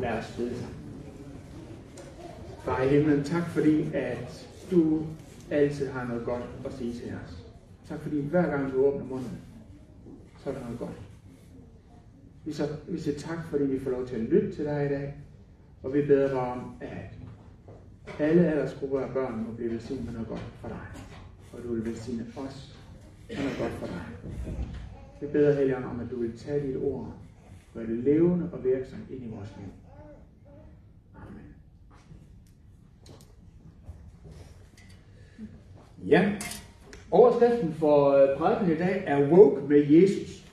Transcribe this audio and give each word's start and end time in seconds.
Lad 0.00 0.18
os 0.18 0.34
bede 0.36 0.54
sammen. 0.54 0.78
Far 2.64 2.82
i 2.82 2.88
himlen, 2.88 3.24
tak 3.24 3.48
fordi, 3.48 3.94
at 3.94 4.48
du 4.70 5.06
altid 5.50 5.88
har 5.88 6.04
noget 6.04 6.24
godt 6.24 6.42
at 6.64 6.72
sige 6.72 6.92
til 6.92 7.12
os. 7.24 7.44
Tak 7.88 8.00
fordi 8.00 8.20
hver 8.20 8.50
gang 8.50 8.72
du 8.72 8.86
åbner 8.86 9.04
munden, 9.04 9.38
så 10.44 10.50
er 10.50 10.54
der 10.54 10.60
noget 10.60 10.78
godt. 10.78 11.00
Vi, 12.44 12.52
så, 12.52 12.68
vi 12.88 12.98
siger 12.98 13.18
tak, 13.18 13.38
fordi 13.50 13.64
vi 13.64 13.80
får 13.80 13.90
lov 13.90 14.06
til 14.06 14.14
at 14.14 14.20
lytte 14.20 14.52
til 14.52 14.64
dig 14.64 14.86
i 14.86 14.88
dag, 14.88 15.14
og 15.82 15.94
vi 15.94 16.06
beder 16.06 16.28
dig 16.28 16.38
om, 16.38 16.74
at 16.80 17.18
alle 18.18 18.46
aldersgrupper 18.46 19.00
af 19.00 19.12
børn 19.12 19.44
må 19.48 19.54
blive 19.54 19.70
velsignet 19.70 20.04
med 20.04 20.12
noget 20.12 20.28
godt 20.28 20.40
for 20.60 20.68
dig, 20.68 20.86
og 21.52 21.62
du 21.62 21.74
vil 21.74 21.84
velsigne 21.86 22.26
os 22.36 22.76
med 23.28 23.36
noget 23.36 23.58
godt 23.58 23.72
for 23.72 23.86
dig. 23.86 24.04
Vi 25.20 25.26
beder 25.26 25.54
Helligånd 25.54 25.84
om, 25.84 26.00
at 26.00 26.10
du 26.10 26.20
vil 26.20 26.38
tage 26.38 26.66
dit 26.66 26.76
ord, 26.76 27.14
og 27.74 27.80
være 27.80 27.96
levende 27.96 28.50
og 28.52 28.64
virksom 28.64 28.98
ind 29.10 29.24
i 29.24 29.28
vores 29.28 29.54
liv. 29.58 29.83
Ja, 36.08 36.32
overskriften 37.10 37.74
for 37.74 38.10
øh, 38.10 38.38
prædiken 38.38 38.72
i 38.72 38.78
dag 38.78 39.02
er 39.06 39.28
Woke 39.28 39.68
med 39.68 39.86
Jesus. 39.86 40.44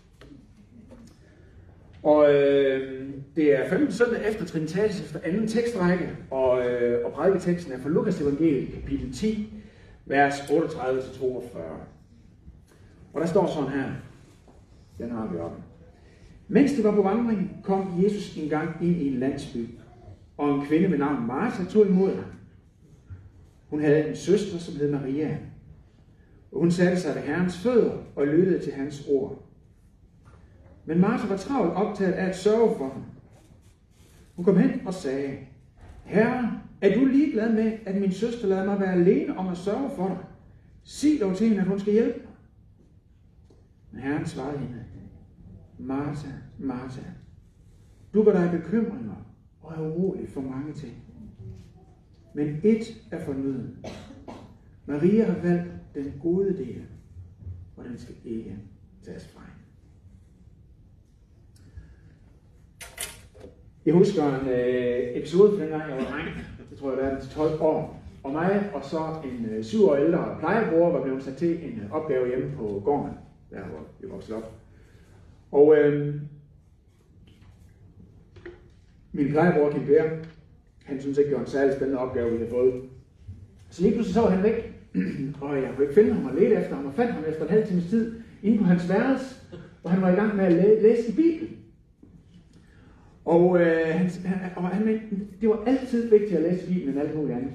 Og 2.04 2.34
øh, 2.34 3.10
det 3.36 3.60
er 3.60 3.70
15 3.70 3.92
søndag 3.92 4.30
efter 4.30 4.46
Trinitatis 4.46 5.02
efter 5.02 5.20
anden 5.24 5.48
tekstrække, 5.48 6.10
og, 6.32 6.66
øh, 6.66 7.06
og 7.06 7.12
prædiketeksten 7.12 7.74
er 7.74 7.80
fra 7.80 7.90
Lukas 7.90 8.22
evangeliet, 8.22 8.74
kapitel 8.74 9.14
10, 9.14 9.54
vers 10.06 10.40
38-42. 10.40 11.58
Og 13.14 13.22
der 13.22 13.28
står 13.28 13.48
sådan 13.48 13.70
her, 13.70 13.92
den 14.98 15.12
har 15.12 15.30
vi 15.32 15.38
oppe. 15.38 15.62
Mens 16.48 16.74
de 16.74 16.84
var 16.84 16.92
på 16.92 17.02
vandring, 17.02 17.58
kom 17.64 18.04
Jesus 18.04 18.38
engang 18.38 18.70
ind 18.82 19.02
i 19.02 19.08
en 19.08 19.20
landsby, 19.20 19.68
og 20.38 20.56
en 20.56 20.66
kvinde 20.66 20.92
ved 20.92 20.98
navn 20.98 21.28
Martha 21.28 21.64
tog 21.66 21.88
imod 21.88 22.16
ham. 22.16 22.26
Hun 23.72 23.82
havde 23.82 24.10
en 24.10 24.16
søster, 24.16 24.58
som 24.58 24.76
hed 24.76 24.92
Maria, 24.92 25.38
og 26.52 26.60
hun 26.60 26.72
satte 26.72 27.02
sig 27.02 27.16
ved 27.16 27.22
Herrens 27.22 27.58
fødder 27.58 27.98
og 28.16 28.28
lyttede 28.28 28.64
til 28.64 28.74
hans 28.74 29.08
ord. 29.10 29.44
Men 30.86 31.00
Martha 31.00 31.28
var 31.28 31.38
travlt 31.38 31.74
optaget 31.74 32.14
af 32.14 32.26
at 32.26 32.36
sørge 32.36 32.78
for 32.78 32.90
ham. 32.90 33.04
Hun 34.36 34.46
kom 34.46 34.58
hen 34.58 34.88
og 34.88 34.94
sagde, 34.94 35.38
Herre, 36.04 36.62
er 36.82 36.96
du 36.96 37.06
ligeglad 37.06 37.54
med, 37.54 37.78
at 37.86 38.02
min 38.02 38.12
søster 38.12 38.48
lader 38.48 38.66
mig 38.66 38.80
være 38.80 38.94
alene 38.94 39.38
om 39.38 39.48
at 39.48 39.58
sørge 39.58 39.90
for 39.96 40.08
dig? 40.08 40.18
Sig 40.84 41.20
dog 41.22 41.38
til 41.38 41.48
hende, 41.48 41.62
at 41.62 41.68
hun 41.68 41.80
skal 41.80 41.94
hjælpe 41.94 42.20
mig. 42.20 42.34
Men 43.92 44.02
Herren 44.02 44.26
svarede 44.26 44.58
hende, 44.58 44.86
Martha, 45.78 46.32
Martha, 46.60 47.02
du 48.14 48.24
gør 48.24 48.32
dig 48.32 48.52
bekymringer 48.52 49.16
og 49.62 49.74
er 49.74 49.90
urolig 49.90 50.30
for 50.30 50.42
mange 50.42 50.74
ting. 50.74 51.11
Men 52.34 52.60
et 52.64 53.02
er 53.12 53.26
fornøden. 53.26 53.86
Maria 54.86 55.26
har 55.26 55.42
valgt 55.42 55.72
den 55.96 56.14
gode 56.22 56.58
del, 56.58 56.82
og 57.78 57.86
den 57.86 57.98
skal 57.98 58.16
ikke 58.26 58.58
tages 59.04 59.28
fra 59.28 59.42
hende. 59.42 59.62
Jeg 63.86 63.94
husker 63.94 64.40
en 64.40 64.48
øh, 64.48 65.18
episode 65.18 65.52
fra 65.52 65.64
dengang 65.64 65.90
jeg 65.90 65.98
var 65.98 66.04
dreng. 66.04 66.28
Det 66.70 66.78
tror 66.80 66.92
jeg, 66.92 67.12
det 67.12 67.24
er 67.24 67.30
12 67.30 67.62
år. 67.62 68.02
Og 68.24 68.32
mig 68.32 68.70
og 68.74 68.84
så 68.84 69.16
en 69.24 69.46
øh, 69.46 69.64
syv 69.64 69.86
år 69.90 69.96
ældre 69.96 70.36
plejebror 70.40 70.92
var 70.92 71.04
blevet 71.04 71.24
sat 71.24 71.36
til 71.36 71.64
en 71.64 71.80
øh, 71.80 71.92
opgave 71.92 72.28
hjemme 72.28 72.56
på 72.56 72.82
gården, 72.86 73.14
der 73.52 73.64
hvor 73.64 73.88
vi 74.00 74.08
voksede 74.08 74.38
op. 74.38 74.54
Og 75.52 75.78
øh, 75.78 76.16
min 79.12 79.30
plejebror 79.30 79.72
Kim 79.72 79.86
Per, 79.86 80.10
han 80.84 81.02
synes 81.02 81.18
ikke, 81.18 81.30
det 81.30 81.38
var 81.38 81.44
en 81.44 81.50
særlig 81.50 81.76
spændende 81.76 82.00
opgave, 82.02 82.32
vi 82.32 82.38
havde 82.38 82.50
fået. 82.50 82.74
Så 83.70 83.82
lige 83.82 83.94
pludselig 83.94 84.14
så 84.14 84.22
var 84.22 84.30
han 84.30 84.44
væk, 84.44 84.74
og 85.42 85.56
jeg 85.56 85.70
kunne 85.76 85.84
ikke 85.86 85.96
finde 85.96 86.14
ham 86.14 86.26
og 86.26 86.36
lede 86.36 86.56
efter 86.56 86.76
ham, 86.76 86.86
og 86.86 86.94
fandt 86.94 87.12
ham 87.12 87.24
efter 87.28 87.44
en 87.44 87.50
halv 87.50 87.68
times 87.68 87.90
tid 87.90 88.14
inde 88.44 88.58
på 88.58 88.64
hans 88.64 88.90
værelse, 88.90 89.36
hvor 89.82 89.90
han 89.90 90.02
var 90.02 90.10
i 90.10 90.16
gang 90.16 90.36
med 90.36 90.46
at 90.46 90.52
læ- 90.54 90.82
læse 90.82 91.12
i 91.12 91.16
Bibelen. 91.16 91.58
Og, 93.26 93.62
øh, 93.62 93.88
han, 93.88 94.10
han, 94.26 94.52
og 94.56 94.68
han 94.68 95.02
det 95.42 95.50
var 95.50 95.64
altid 95.68 96.10
vigtigt 96.10 96.34
at 96.34 96.52
læse 96.52 96.68
Bibelen 96.68 96.90
end 96.90 97.00
alt 97.00 97.16
muligt 97.16 97.38
andet. 97.38 97.52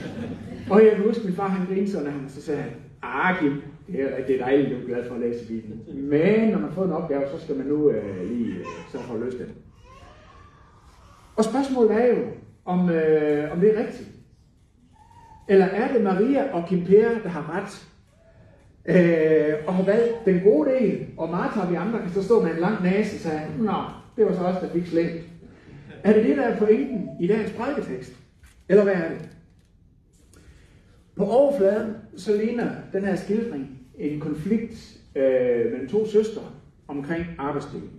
og 0.70 0.84
jeg 0.84 0.92
kan 0.96 1.04
huske, 1.04 1.24
min 1.24 1.34
far 1.34 1.48
han 1.48 1.66
grinede 1.66 1.90
sådan, 1.90 2.06
og 2.06 2.12
han 2.12 2.28
så 2.28 2.42
sagde 2.42 2.60
han, 2.62 2.70
ah 3.02 3.38
Kim, 3.40 3.52
det 3.86 4.02
er, 4.02 4.26
det 4.26 4.34
er 4.34 4.44
dejligt, 4.44 4.70
du 4.70 4.76
er 4.76 4.86
glad 4.86 5.08
for 5.08 5.14
at 5.14 5.20
læse 5.20 5.46
Bibelen. 5.46 5.82
Men 5.94 6.48
når 6.48 6.58
man 6.58 6.72
får 6.72 6.84
en 6.84 6.92
opgave, 6.92 7.22
så 7.32 7.44
skal 7.44 7.56
man 7.56 7.66
nu 7.66 7.90
øh, 7.90 8.30
lige 8.30 8.54
øh, 8.54 8.64
så 8.92 8.98
få 8.98 9.18
løst 9.18 9.38
den. 9.38 9.46
Og 11.36 11.44
spørgsmålet 11.44 11.92
er 11.92 12.06
jo, 12.06 12.24
om, 12.68 12.90
øh, 12.90 13.52
om 13.52 13.60
det 13.60 13.74
er 13.74 13.86
rigtigt. 13.86 14.08
Eller 15.48 15.66
er 15.66 15.92
det 15.92 16.02
Maria 16.02 16.52
og 16.52 16.68
Kim 16.68 16.84
Per, 16.84 17.08
der 17.22 17.28
har 17.28 17.56
ret? 17.56 17.88
Øh, 18.84 19.54
og 19.66 19.74
har 19.74 19.84
valgt 19.84 20.24
den 20.24 20.40
gode 20.40 20.70
del, 20.70 21.06
og 21.16 21.30
Martha 21.30 21.60
og 21.60 21.70
vi 21.70 21.74
andre 21.74 21.98
kan 21.98 22.10
så 22.10 22.22
stå 22.22 22.42
med 22.42 22.50
en 22.50 22.60
lang 22.60 22.82
næse 22.82 23.16
og 23.16 23.20
sige, 23.20 23.42
Nå, 23.58 23.72
det 24.16 24.26
var 24.26 24.34
så 24.34 24.40
også 24.40 24.60
der 24.60 24.72
fik 24.72 24.86
slemt. 24.86 25.20
Er 26.04 26.12
det 26.12 26.24
det, 26.24 26.36
der 26.36 26.42
er 26.42 26.58
pointen 26.58 27.08
i 27.20 27.26
dagens 27.26 27.52
prædiketekst? 27.52 28.12
Eller 28.68 28.84
hvad 28.84 28.94
er 28.94 29.08
det? 29.08 29.28
På 31.16 31.24
overfladen 31.24 31.94
så 32.16 32.36
ligner 32.36 32.70
den 32.92 33.04
her 33.04 33.16
skildring 33.16 33.78
en 33.98 34.20
konflikt 34.20 34.98
øh, 35.16 35.70
mellem 35.72 35.88
to 35.88 36.06
søstre 36.06 36.42
omkring 36.88 37.24
arbejdsdeling. 37.38 37.97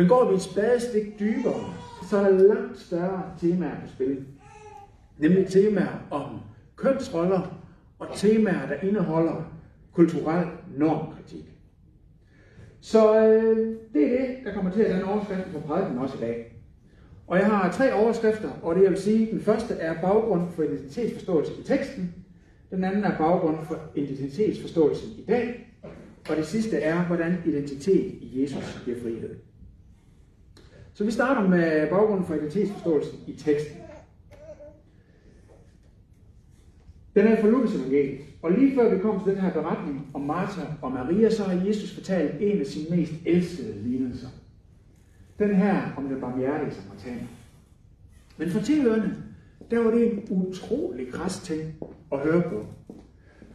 Men 0.00 0.08
går 0.08 0.28
vi 0.28 0.34
et 0.34 0.42
spadestik 0.42 1.18
dybere, 1.18 1.74
så 2.10 2.16
er 2.16 2.22
der 2.22 2.54
langt 2.54 2.78
større 2.78 3.22
temaer 3.40 3.80
på 3.80 3.88
spil. 3.88 4.24
Nemlig 5.18 5.46
temaer 5.46 6.06
om 6.10 6.40
kønsroller 6.76 7.60
og 7.98 8.06
temaer, 8.14 8.66
der 8.66 8.74
indeholder 8.74 9.52
kulturel 9.92 10.46
normkritik. 10.76 11.44
Så 12.80 13.26
øh, 13.26 13.76
det 13.92 14.04
er 14.04 14.26
det, 14.26 14.36
der 14.44 14.54
kommer 14.54 14.70
til 14.70 14.82
at 14.82 14.90
danne 14.90 15.04
overskriften 15.04 15.52
på 15.52 15.60
prædiken 15.60 15.98
også 15.98 16.16
i 16.16 16.20
dag. 16.20 16.56
Og 17.26 17.38
jeg 17.38 17.46
har 17.46 17.72
tre 17.72 17.92
overskrifter, 17.94 18.50
og 18.62 18.74
det 18.74 18.82
jeg 18.82 18.90
vil 18.90 19.00
sige, 19.00 19.30
den 19.32 19.40
første 19.40 19.74
er 19.74 20.00
baggrund 20.00 20.52
for 20.52 20.62
identitetsforståelse 20.62 21.52
i 21.60 21.62
teksten, 21.62 22.14
den 22.70 22.84
anden 22.84 23.04
er 23.04 23.18
baggrund 23.18 23.58
for 23.66 23.78
identitetsforståelsen 23.94 25.10
i 25.18 25.24
dag, 25.28 25.74
og 26.30 26.36
det 26.36 26.46
sidste 26.46 26.76
er, 26.76 27.04
hvordan 27.04 27.38
identitet 27.46 28.12
i 28.20 28.42
Jesus 28.42 28.82
giver 28.84 29.00
frihed. 29.02 29.49
Så 31.00 31.04
vi 31.04 31.10
starter 31.10 31.48
med 31.48 31.90
baggrunden 31.90 32.26
for 32.26 32.34
identitetsforståelsen 32.34 33.18
i 33.26 33.32
teksten. 33.32 33.76
Den 37.14 37.26
er 37.26 37.40
fra 37.40 37.48
Lukas 37.48 37.74
evangeliet. 37.74 38.20
Og 38.42 38.52
lige 38.52 38.74
før 38.74 38.94
vi 38.94 39.00
kommer 39.00 39.24
til 39.24 39.32
den 39.32 39.40
her 39.40 39.52
beretning 39.52 40.10
om 40.14 40.20
Martha 40.20 40.62
og 40.82 40.92
Maria, 40.92 41.30
så 41.30 41.44
har 41.44 41.66
Jesus 41.66 41.94
fortalt 41.94 42.34
en 42.40 42.60
af 42.60 42.66
sine 42.66 42.96
mest 42.96 43.12
elskede 43.26 43.82
lignelser. 43.82 44.28
Den 45.38 45.54
her 45.54 45.94
om 45.96 46.08
den 46.08 46.20
barmhjertige 46.20 46.74
samaritaner. 46.74 47.26
Men 48.36 48.50
for 48.50 48.60
tilhørende, 48.60 49.14
der 49.70 49.78
var 49.78 49.90
det 49.90 50.12
en 50.12 50.22
utrolig 50.30 51.12
græs 51.12 51.40
ting 51.40 51.62
at 52.12 52.18
høre 52.18 52.42
på. 52.42 52.66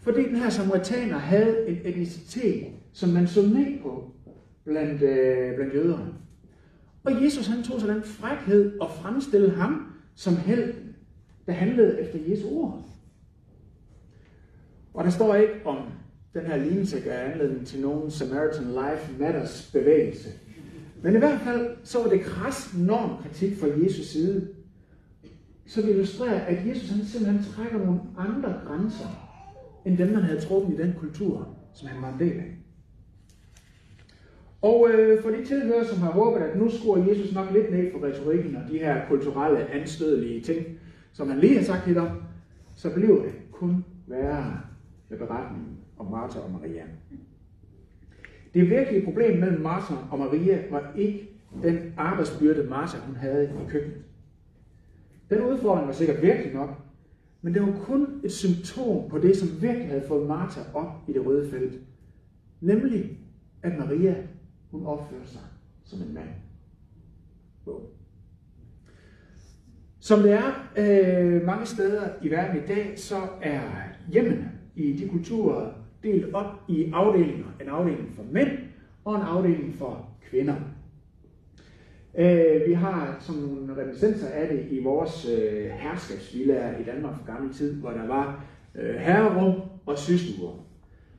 Fordi 0.02 0.24
den 0.24 0.36
her 0.36 0.50
samaritaner 0.50 1.18
havde 1.18 1.68
en 1.68 1.78
etnicitet, 1.84 2.68
som 2.94 3.10
man 3.10 3.28
så 3.28 3.42
ned 3.42 3.80
på 3.82 4.12
blandt, 4.64 5.02
øh, 5.02 5.56
blandt 5.56 5.74
jøderne. 5.74 6.14
Og 7.06 7.24
Jesus 7.24 7.48
han 7.48 7.64
tog 7.64 7.80
sig 7.80 7.90
den 7.90 8.04
frækhed 8.04 8.80
og 8.80 8.90
fremstillede 8.92 9.52
ham 9.52 9.94
som 10.16 10.38
helten, 10.38 10.96
der 11.46 11.54
handlede 11.54 12.02
efter 12.02 12.20
Jesu 12.30 12.48
ord. 12.50 12.86
Og 14.94 15.04
der 15.04 15.10
står 15.10 15.36
ikke 15.36 15.54
om 15.66 15.78
den 16.34 16.46
her 16.46 16.58
lignelse 16.58 17.02
gør 17.02 17.14
anledning 17.14 17.68
til 17.68 17.82
nogen 17.82 18.12
Samaritan 18.12 18.68
Life 18.68 19.20
Matters 19.20 19.70
bevægelse. 19.74 20.30
Men 21.04 21.16
i 21.16 21.18
hvert 21.18 21.42
fald 21.42 21.78
så 21.84 22.04
var 22.04 22.10
det 22.10 22.22
kras 22.22 22.74
normkritik 22.78 23.58
fra 23.58 23.68
Jesus 23.84 24.06
side, 24.06 24.48
som 25.68 25.90
illustrerer, 25.90 26.46
at 26.46 26.68
Jesus 26.68 26.90
han 26.90 27.06
simpelthen 27.06 27.44
trækker 27.44 27.78
nogle 27.86 28.00
andre 28.18 28.62
grænser, 28.68 29.08
end 29.86 29.98
dem 29.98 30.08
man 30.08 30.24
havde 30.24 30.42
trukket 30.42 30.74
i 30.74 30.82
den 30.82 30.94
kultur, 31.00 31.58
som 31.74 31.88
han 31.88 32.02
var 32.02 32.14
en 32.14 32.20
del 32.20 32.40
af. 32.40 32.65
Og 34.66 34.90
øh, 34.90 35.22
for 35.22 35.30
de 35.30 35.46
tilhører, 35.46 35.84
som 35.84 36.02
har 36.02 36.12
håbet, 36.12 36.40
at 36.40 36.58
nu 36.58 36.70
skruer 36.70 37.06
Jesus 37.06 37.34
nok 37.34 37.52
lidt 37.54 37.72
ned 37.72 37.92
for 37.92 38.04
retorikken 38.04 38.56
og 38.56 38.62
de 38.72 38.78
her 38.78 39.08
kulturelle, 39.08 39.68
anstødelige 39.68 40.42
ting, 40.42 40.66
som 41.14 41.30
han 41.30 41.40
lige 41.40 41.58
har 41.58 41.64
sagt 41.64 41.88
lidt 41.88 41.98
om, 41.98 42.08
så 42.76 42.94
bliver 42.94 43.22
det 43.22 43.34
kun 43.52 43.86
værre 44.08 44.60
med 45.10 45.18
beretningen 45.18 45.78
om 45.98 46.12
Martha 46.12 46.40
og 46.40 46.52
Maria. 46.52 46.84
Det 48.54 48.70
virkelige 48.70 49.04
problem 49.04 49.40
mellem 49.40 49.62
Martha 49.62 49.96
og 50.12 50.20
Maria 50.20 50.64
var 50.72 50.92
ikke 50.96 51.30
den 51.64 51.94
arbejdsbyrde, 51.98 52.70
Martha 52.70 52.98
hun 53.06 53.16
havde 53.16 53.46
i 53.46 53.70
køkkenet. 53.70 54.02
Den 55.30 55.42
udfordring 55.42 55.88
var 55.88 55.94
sikkert 55.94 56.22
virkelig 56.22 56.54
nok, 56.54 56.70
men 57.42 57.54
det 57.54 57.62
var 57.62 57.74
kun 57.84 58.08
et 58.24 58.32
symptom 58.32 59.10
på 59.10 59.20
det, 59.20 59.38
som 59.38 59.62
virkelig 59.62 59.88
havde 59.88 60.08
fået 60.08 60.28
Martha 60.28 60.62
op 60.74 60.92
i 61.08 61.14
det 61.14 61.26
røde 61.26 61.50
felt. 61.50 61.82
Nemlig, 62.62 63.18
at 63.64 63.78
Maria, 63.80 64.16
hun 64.76 64.86
opfører 64.86 65.26
sig 65.26 65.42
som 65.84 66.02
en 66.02 66.14
mand. 66.14 66.30
Som 70.00 70.22
det 70.22 70.32
er 70.32 70.70
øh, 70.78 71.46
mange 71.46 71.66
steder 71.66 72.10
i 72.22 72.32
verden 72.32 72.64
i 72.64 72.68
dag, 72.68 73.00
så 73.00 73.16
er 73.42 73.62
hjemmene 74.12 74.52
i 74.76 74.94
de 74.94 75.10
kulturer 75.10 75.72
delt 76.04 76.34
op 76.34 76.64
i 76.68 76.92
afdelinger. 76.94 77.46
En 77.62 77.70
afdeling 77.70 78.14
for 78.16 78.24
mænd 78.32 78.50
og 79.06 79.16
en 79.16 79.22
afdeling 79.22 79.76
for 79.76 80.10
kvinder. 80.22 80.56
Øh, 82.18 82.68
vi 82.68 82.74
har 82.74 83.18
som 83.20 83.36
nogle 83.36 83.82
reminiscenser 83.82 84.28
af 84.28 84.48
det 84.48 84.68
i 84.72 84.84
vores 84.84 85.30
øh, 85.30 85.66
herskabsvillager 85.66 86.78
i 86.78 86.84
Danmark 86.84 87.18
for 87.18 87.26
gammel 87.26 87.54
tid, 87.54 87.76
hvor 87.76 87.90
der 87.90 88.08
var 88.08 88.46
øh, 88.76 88.96
herrerum 88.96 89.62
og 89.86 89.98
systuer. 89.98 90.65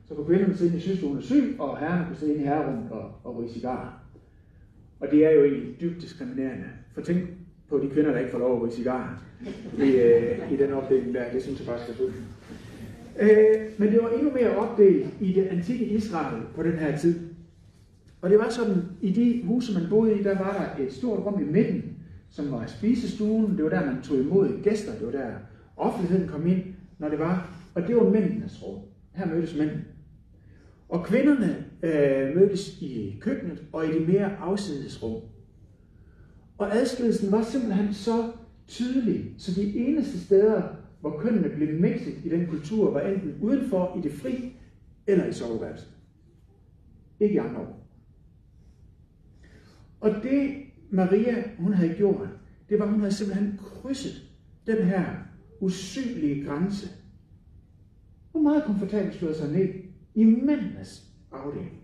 Så 0.07 0.15
kunne 0.15 0.25
kvinderne 0.25 0.57
sidde 0.57 0.77
i 0.77 0.79
systuen 0.79 1.17
og 1.17 1.23
syg, 1.23 1.55
og 1.59 1.79
herrerne 1.79 2.05
kunne 2.05 2.17
sidde 2.17 2.35
i 2.35 2.37
herrerummet 2.37 2.91
og, 2.91 3.11
og 3.23 3.37
ryge 3.37 3.49
cigarer. 3.49 4.03
Og 4.99 5.07
det 5.11 5.25
er 5.25 5.31
jo 5.31 5.43
egentlig 5.43 5.81
dybt 5.81 6.01
diskriminerende. 6.01 6.65
For 6.93 7.01
tænk 7.01 7.29
på 7.69 7.79
de 7.79 7.89
kvinder, 7.89 8.11
der 8.11 8.19
ikke 8.19 8.31
får 8.31 8.39
lov 8.39 8.55
at 8.55 8.61
ryge 8.61 8.73
cigarer 8.73 9.23
i, 9.77 9.91
øh, 9.91 10.51
i 10.51 10.57
den 10.57 10.73
opdeling 10.73 11.13
der. 11.13 11.31
Det 11.33 11.43
synes 11.43 11.59
jeg 11.59 11.67
faktisk 11.67 11.89
er 11.89 11.95
fuldt. 11.95 12.15
Øh, 13.19 13.71
men 13.77 13.91
det 13.91 13.99
var 14.03 14.09
endnu 14.09 14.31
mere 14.31 14.57
opdelt 14.57 15.07
i 15.21 15.33
det 15.33 15.43
antikke 15.43 15.85
Israel 15.85 16.43
på 16.55 16.63
den 16.63 16.73
her 16.73 16.97
tid. 16.97 17.19
Og 18.21 18.29
det 18.29 18.39
var 18.39 18.49
sådan, 18.49 18.83
i 19.01 19.11
de 19.11 19.43
huse, 19.45 19.79
man 19.79 19.89
boede 19.89 20.19
i, 20.19 20.23
der 20.23 20.37
var 20.37 20.73
der 20.77 20.83
et 20.83 20.93
stort 20.93 21.25
rum 21.25 21.41
i 21.41 21.45
midten, 21.45 21.97
som 22.29 22.51
var 22.51 22.65
spisestuen. 22.65 23.57
Det 23.57 23.63
var 23.63 23.69
der, 23.69 23.85
man 23.85 24.01
tog 24.01 24.17
imod 24.17 24.63
gæster. 24.63 24.91
Det 24.91 25.05
var 25.05 25.11
der, 25.11 25.31
offentligheden 25.77 26.27
kom 26.27 26.47
ind, 26.47 26.61
når 26.99 27.09
det 27.09 27.19
var. 27.19 27.49
Og 27.75 27.87
det 27.87 27.95
var 27.95 28.09
mændenes 28.09 28.63
rum. 28.63 28.81
Her 29.13 29.25
mødtes 29.25 29.57
mændene. 29.57 29.83
Og 30.89 31.05
kvinderne 31.05 31.65
øh, 31.83 32.35
mødtes 32.35 32.81
i 32.81 33.17
køkkenet 33.21 33.63
og 33.73 33.85
i 33.85 33.99
de 33.99 34.05
mere 34.05 34.37
afsides 34.37 35.03
rum. 35.03 35.21
Og 36.57 36.75
adskillelsen 36.75 37.31
var 37.31 37.43
simpelthen 37.43 37.93
så 37.93 38.31
tydelig, 38.67 39.33
så 39.37 39.61
de 39.61 39.77
eneste 39.77 40.19
steder, 40.25 40.63
hvor 41.01 41.19
kønnene 41.19 41.49
blev 41.49 41.79
mixet 41.79 42.25
i 42.25 42.29
den 42.29 42.47
kultur, 42.47 42.91
var 42.91 43.01
enten 43.01 43.35
udenfor 43.41 43.97
i 43.99 44.01
det 44.01 44.11
fri 44.11 44.53
eller 45.07 45.25
i 45.25 45.33
soveværelset. 45.33 45.87
Ikke 47.19 47.35
i 47.35 47.37
andre 47.37 47.59
år. 47.59 47.87
Og 49.99 50.09
det 50.23 50.55
Maria, 50.89 51.43
hun 51.57 51.73
havde 51.73 51.93
gjort, 51.93 52.29
det 52.69 52.79
var, 52.79 52.85
at 52.85 52.91
hun 52.91 52.99
havde 52.99 53.13
simpelthen 53.13 53.59
krydset 53.63 54.21
den 54.67 54.85
her 54.85 55.05
usynlige 55.61 56.45
grænse. 56.45 56.89
Hvor 58.31 58.41
meget 58.41 58.63
komfortabelt 58.63 59.15
slået 59.15 59.35
sig 59.35 59.51
ned 59.51 59.86
i 60.17 60.25
mændenes 60.25 61.03
afdeling. 61.31 61.81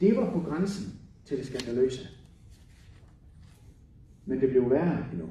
Det 0.00 0.16
var 0.16 0.30
på 0.30 0.40
grænsen 0.40 0.92
til 1.24 1.38
det 1.38 1.46
skandaløse. 1.46 2.08
Men 4.26 4.40
det 4.40 4.50
blev 4.50 4.70
værre 4.70 5.04
endnu. 5.12 5.28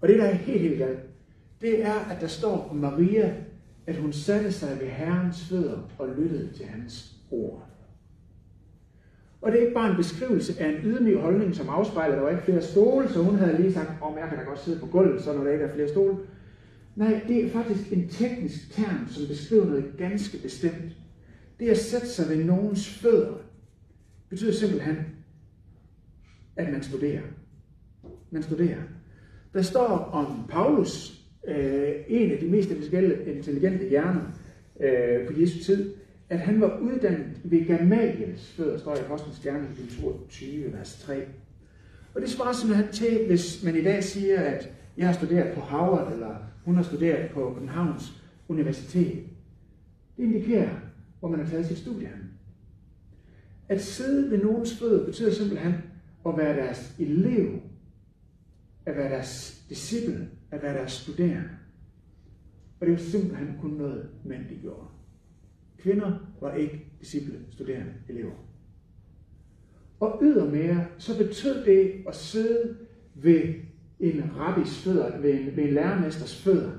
Og 0.00 0.08
det, 0.08 0.18
der 0.18 0.24
er 0.24 0.34
helt, 0.34 0.60
helt 0.60 0.78
galt, 0.78 1.00
det 1.60 1.82
er, 1.82 1.94
at 1.94 2.20
der 2.20 2.26
står 2.26 2.68
om 2.70 2.76
Maria, 2.76 3.34
at 3.86 3.96
hun 3.96 4.12
satte 4.12 4.52
sig 4.52 4.80
ved 4.80 4.88
Herrens 4.88 5.48
fødder 5.48 5.78
og 5.98 6.08
lyttede 6.08 6.52
til 6.52 6.66
hans 6.66 7.16
ord. 7.30 7.68
Og 9.42 9.52
det 9.52 9.58
er 9.58 9.62
ikke 9.62 9.74
bare 9.74 9.90
en 9.90 9.96
beskrivelse 9.96 10.62
af 10.62 10.68
en 10.68 10.84
ydmyg 10.84 11.20
holdning, 11.20 11.54
som 11.54 11.68
afspejler, 11.68 12.12
at 12.12 12.18
der 12.18 12.22
var 12.22 12.30
ikke 12.30 12.42
flere 12.42 12.62
stole, 12.62 13.08
så 13.08 13.22
hun 13.22 13.36
havde 13.36 13.60
lige 13.60 13.72
sagt, 13.72 13.90
om 14.02 14.12
oh, 14.12 14.18
jeg 14.20 14.28
kan 14.28 14.38
da 14.38 14.44
godt 14.44 14.58
sidde 14.58 14.80
på 14.80 14.86
gulvet, 14.86 15.22
så 15.22 15.32
når 15.32 15.44
der 15.44 15.52
ikke 15.52 15.64
er 15.64 15.74
flere 15.74 15.88
stole. 15.88 16.16
Nej, 16.96 17.20
det 17.28 17.44
er 17.44 17.50
faktisk 17.50 17.92
en 17.92 18.08
teknisk 18.08 18.72
term, 18.72 19.08
som 19.08 19.26
beskriver 19.26 19.64
noget 19.64 19.94
ganske 19.98 20.38
bestemt. 20.38 20.92
Det 21.60 21.68
at 21.68 21.78
sætte 21.78 22.08
sig 22.08 22.28
ved 22.28 22.44
nogens 22.44 22.88
fødder 22.88 23.34
betyder 24.28 24.52
simpelthen, 24.52 24.96
at 26.56 26.72
man 26.72 26.82
studerer. 26.82 27.22
Man 28.30 28.42
studerer. 28.42 28.82
Der 29.54 29.62
står 29.62 29.88
om 29.88 30.46
Paulus, 30.48 31.22
øh, 31.48 31.94
en 32.08 32.30
af 32.30 32.38
de 32.38 32.48
mest 32.48 32.70
intelligente 33.26 33.88
hjerner 33.88 34.22
øh, 34.80 35.26
på 35.26 35.40
Jesu 35.40 35.64
tid, 35.64 35.94
at 36.28 36.38
han 36.38 36.60
var 36.60 36.78
uddannet 36.78 37.40
ved 37.44 37.66
Gamaliels 37.66 38.52
fødder, 38.52 38.78
står 38.78 38.96
i 38.96 38.98
Apostlenes 38.98 39.38
Gerne 39.38 39.66
i 39.78 40.00
22, 40.00 40.72
vers 40.72 41.02
3. 41.06 41.22
Og 42.14 42.20
det 42.20 42.30
svarer 42.30 42.52
simpelthen 42.52 42.92
til, 42.92 43.26
hvis 43.26 43.64
man 43.64 43.76
i 43.76 43.82
dag 43.82 44.04
siger, 44.04 44.40
at 44.40 44.72
jeg 44.96 45.06
har 45.06 45.12
studeret 45.12 45.54
på 45.54 45.60
Harvard, 45.60 46.12
eller 46.12 46.36
hun 46.64 46.74
har 46.74 46.82
studeret 46.82 47.30
på 47.30 47.54
Københavns 47.54 48.22
Universitet. 48.48 49.24
Det 50.16 50.24
indikerer, 50.24 50.78
hvor 51.20 51.28
man 51.28 51.40
har 51.40 51.46
taget 51.46 51.66
sit 51.66 51.78
studie 51.78 52.08
hen. 52.08 52.30
At 53.68 53.82
sidde 53.82 54.30
ved 54.30 54.42
nogens 54.42 54.78
fødder 54.78 55.06
betyder 55.06 55.32
simpelthen 55.32 55.74
at 56.26 56.36
være 56.36 56.56
deres 56.56 56.96
elev, 56.98 57.60
at 58.86 58.96
være 58.96 59.10
deres 59.10 59.64
disciple, 59.68 60.28
at 60.50 60.62
være 60.62 60.74
deres 60.74 60.92
studerende. 60.92 61.48
Og 62.80 62.86
det 62.86 62.92
var 62.92 63.00
simpelthen 63.00 63.58
kun 63.60 63.70
noget, 63.70 64.08
mænd 64.24 64.48
de 64.48 64.54
gjorde. 64.62 64.86
Kvinder 65.78 66.18
var 66.40 66.54
ikke 66.54 66.84
disciple, 67.00 67.40
studerende, 67.50 67.94
elever. 68.08 68.34
Og 70.00 70.18
ydermere, 70.22 70.86
så 70.98 71.18
betød 71.18 71.64
det 71.64 72.04
at 72.08 72.16
sidde 72.16 72.76
ved 73.14 73.54
en 74.12 74.36
rabbis 74.38 74.78
fødder, 74.84 75.20
ved 75.20 75.34
en, 75.34 75.56
ved 75.56 75.64
en 75.64 75.74
lærermesters 75.74 76.42
fødder. 76.42 76.70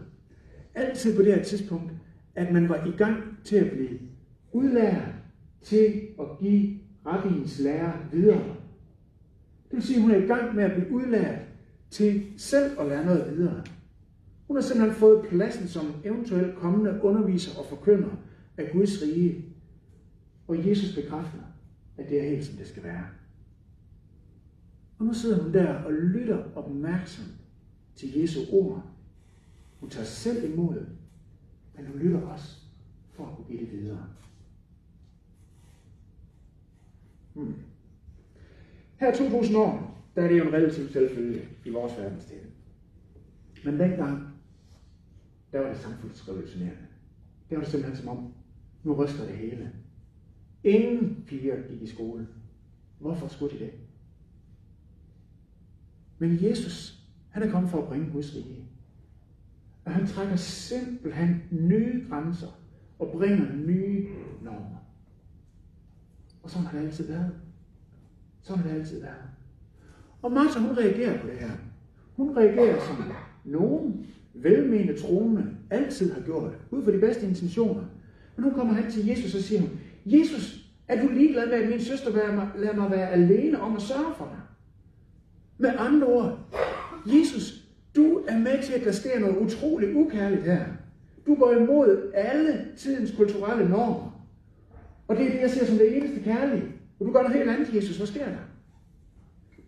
Altid 0.75 1.15
på 1.15 1.21
det 1.21 1.35
her 1.35 1.43
tidspunkt, 1.43 1.91
at 2.35 2.53
man 2.53 2.69
var 2.69 2.85
i 2.85 2.91
gang 2.97 3.23
til 3.43 3.55
at 3.55 3.71
blive 3.71 3.99
udlært 4.51 5.07
til 5.61 6.01
at 6.19 6.25
give 6.39 6.79
rabbins 7.05 7.59
lærer 7.59 7.93
videre. 8.11 8.55
Det 9.69 9.71
vil 9.71 9.83
sige, 9.83 9.95
at 9.95 10.01
hun 10.01 10.11
er 10.11 10.23
i 10.23 10.27
gang 10.27 10.55
med 10.55 10.63
at 10.63 10.71
blive 10.71 10.91
udlært 10.91 11.39
til 11.89 12.23
selv 12.37 12.79
at 12.79 12.87
lære 12.87 13.05
noget 13.05 13.37
videre. 13.37 13.63
Hun 14.47 14.57
har 14.57 14.61
simpelthen 14.61 14.95
fået 14.95 15.27
pladsen 15.29 15.67
som 15.67 15.93
eventuelt 16.03 16.55
kommende 16.55 16.99
underviser 17.03 17.59
og 17.59 17.65
forkynder 17.65 18.09
af 18.57 18.69
Guds 18.71 19.01
rige. 19.01 19.45
Og 20.47 20.67
Jesus 20.67 20.95
bekræfter, 20.95 21.39
at 21.97 22.09
det 22.09 22.19
er 22.21 22.29
helt 22.29 22.45
som 22.45 22.55
det 22.55 22.67
skal 22.67 22.83
være. 22.83 23.03
Og 24.99 25.05
nu 25.05 25.13
sidder 25.13 25.43
hun 25.43 25.53
der 25.53 25.73
og 25.73 25.93
lytter 25.93 26.43
opmærksomt 26.55 27.35
til 27.95 28.19
Jesu 28.19 28.39
ord. 28.51 28.83
Hun 29.79 29.89
tager 29.89 30.05
selv 30.05 30.51
imod, 30.51 30.85
men 31.75 31.87
hun 31.87 31.99
lytter 31.99 32.21
også 32.21 32.55
for 33.13 33.27
at 33.27 33.35
kunne 33.35 33.47
give 33.47 33.59
det 33.59 33.71
videre. 33.71 34.07
Hmm. 37.33 37.55
Her 38.97 39.15
2000 39.15 39.57
år, 39.57 40.05
der 40.15 40.21
er 40.21 40.27
det 40.27 40.37
jo 40.37 40.47
en 40.47 40.53
relativt 40.53 40.93
selvfølge 40.93 41.49
i 41.65 41.69
vores 41.69 41.97
verdensdel. 41.97 42.45
Men 43.65 43.79
dengang, 43.79 44.27
der 45.51 45.59
var 45.59 45.69
det 45.69 45.77
samfundsrevolutionerende. 45.77 46.87
Der 47.49 47.55
var 47.55 47.63
det 47.63 47.71
simpelthen 47.71 47.97
som 47.97 48.17
om, 48.17 48.33
nu 48.83 48.93
ryster 48.93 49.25
det 49.25 49.35
hele. 49.35 49.71
Ingen 50.63 51.23
piger 51.27 51.67
gik 51.67 51.81
i 51.81 51.87
skole. 51.87 52.27
Hvorfor 52.99 53.27
skulle 53.27 53.59
de 53.59 53.65
det? 53.65 53.71
Men 56.19 56.43
Jesus, 56.43 56.99
han 57.29 57.43
er 57.43 57.51
kommet 57.51 57.71
for 57.71 57.81
at 57.81 57.87
bringe 57.87 58.11
Guds 58.11 58.35
rige. 58.35 58.65
Og 59.85 59.91
han 59.91 60.07
trækker 60.07 60.35
simpelthen 60.35 61.43
nye 61.51 62.05
grænser 62.09 62.59
og 62.99 63.11
bringer 63.11 63.55
nye 63.55 64.07
normer. 64.41 64.85
Og 66.43 66.49
sådan 66.49 66.67
har 66.67 66.77
det 66.77 66.85
altid 66.85 67.07
været. 67.07 67.31
Sådan 68.41 68.63
har 68.63 68.69
det 68.69 68.79
altid 68.79 69.01
været. 69.01 69.29
Og 70.21 70.31
Martha, 70.31 70.59
hun 70.59 70.77
reagerer 70.77 71.21
på 71.21 71.27
det 71.27 71.37
her. 71.37 71.51
Hun 72.15 72.37
reagerer 72.37 72.79
som 72.79 73.11
nogen 73.45 74.05
velmenende 74.33 74.97
troende 75.01 75.57
altid 75.69 76.13
har 76.13 76.21
gjort, 76.21 76.51
ud 76.71 76.83
fra 76.83 76.91
de 76.91 76.99
bedste 76.99 77.27
intentioner. 77.27 77.83
Men 78.35 78.45
nu 78.45 78.51
kommer 78.51 78.73
han 78.73 78.91
til 78.91 79.05
Jesus 79.05 79.35
og 79.35 79.41
siger 79.41 79.61
Jesus, 80.05 80.71
er 80.87 81.01
du 81.01 81.07
ligeglad 81.07 81.45
med, 81.45 81.53
at 81.53 81.69
min 81.69 81.81
søster 81.81 82.11
lader 82.57 82.75
mig 82.75 82.91
være 82.91 83.09
alene 83.09 83.59
om 83.59 83.75
at 83.75 83.81
sørge 83.81 84.15
for 84.17 84.25
dig? 84.25 84.39
Med 85.57 85.71
andre 85.77 86.07
ord, 86.07 86.39
Jesus, 87.05 87.65
du 87.95 88.21
er 88.27 88.37
med 88.37 88.63
til, 88.63 88.73
at 88.73 88.83
der 88.83 88.91
sker 88.91 89.19
noget 89.19 89.37
utroligt 89.37 89.95
ukærligt 89.95 90.43
her. 90.43 90.65
Du 91.27 91.35
går 91.35 91.51
imod 91.51 92.11
alle 92.13 92.65
tidens 92.77 93.13
kulturelle 93.17 93.69
normer. 93.69 94.27
Og 95.07 95.15
det 95.15 95.27
er 95.27 95.31
det, 95.31 95.41
jeg 95.41 95.49
ser 95.49 95.65
som 95.65 95.77
det 95.77 95.97
eneste 95.97 96.19
kærlige. 96.23 96.63
Og 96.99 97.05
du 97.05 97.11
gør 97.11 97.21
noget 97.21 97.37
helt 97.37 97.49
andet, 97.49 97.75
Jesus. 97.75 97.97
Hvad 97.97 98.07
sker 98.07 98.25
der? 98.25 98.37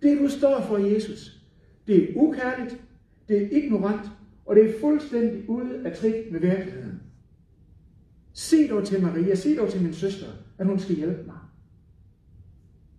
Det, 0.01 0.17
du 0.19 0.27
står 0.29 0.61
for, 0.61 0.77
Jesus, 0.77 1.41
det 1.87 2.03
er 2.03 2.07
ukærligt, 2.15 2.81
det 3.27 3.43
er 3.43 3.47
ignorant, 3.51 4.11
og 4.45 4.55
det 4.55 4.69
er 4.69 4.79
fuldstændig 4.79 5.49
ude 5.49 5.81
af 5.85 5.97
trit 5.97 6.31
med 6.31 6.39
virkeligheden. 6.39 7.01
Se 8.33 8.67
dog 8.67 8.85
til 8.85 9.01
Maria, 9.01 9.35
se 9.35 9.57
dog 9.57 9.69
til 9.69 9.81
min 9.81 9.93
søster, 9.93 10.27
at 10.57 10.65
hun 10.65 10.79
skal 10.79 10.95
hjælpe 10.95 11.23
mig. 11.25 11.37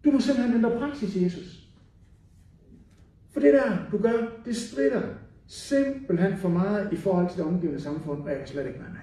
Du 0.05 0.11
må 0.11 0.21
simpelthen 0.21 0.55
ændre 0.55 0.79
praksis, 0.79 1.17
Jesus. 1.17 1.68
For 3.31 3.41
det 3.41 3.55
der, 3.55 3.91
du 3.93 3.99
gør, 3.99 4.43
det 4.45 4.57
strider 4.57 5.03
simpelthen 5.47 6.37
for 6.37 6.49
meget 6.49 6.93
i 6.93 6.97
forhold 6.97 7.29
til 7.29 7.39
det 7.39 7.47
omgivende 7.47 7.81
samfund, 7.81 8.23
og 8.23 8.29
jeg 8.29 8.39
kan 8.39 8.47
slet 8.47 8.67
ikke 8.67 8.81
være 8.81 8.91
med. 8.91 9.01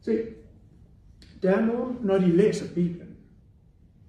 Se, 0.00 0.18
der 1.42 1.50
er 1.50 1.66
nogen, 1.66 1.96
når 2.00 2.18
de 2.18 2.36
læser 2.36 2.74
Bibelen, 2.74 3.16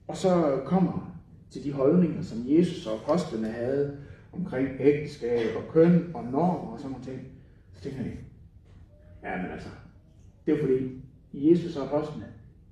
og 0.08 0.18
så 0.18 0.62
kommer 0.66 1.22
til 1.50 1.64
de 1.64 1.72
holdninger, 1.72 2.22
som 2.22 2.38
Jesus 2.46 2.88
og 2.88 2.94
apostlene 2.94 3.48
havde 3.48 3.98
omkring 4.34 4.70
ægteskab 4.80 5.56
og 5.56 5.74
køn 5.74 6.12
og 6.14 6.24
normer 6.24 6.72
og 6.72 6.80
sådan 6.80 6.92
nogle 6.92 7.06
ting, 7.06 7.22
så 7.74 7.82
tænker 7.82 8.04
de, 8.04 8.12
ja, 9.24 9.42
men 9.42 9.52
altså, 9.52 9.70
det 10.46 10.54
er 10.54 10.62
fordi 10.62 11.02
Jesus 11.34 11.76
og 11.76 11.88
apostlene, 11.88 12.28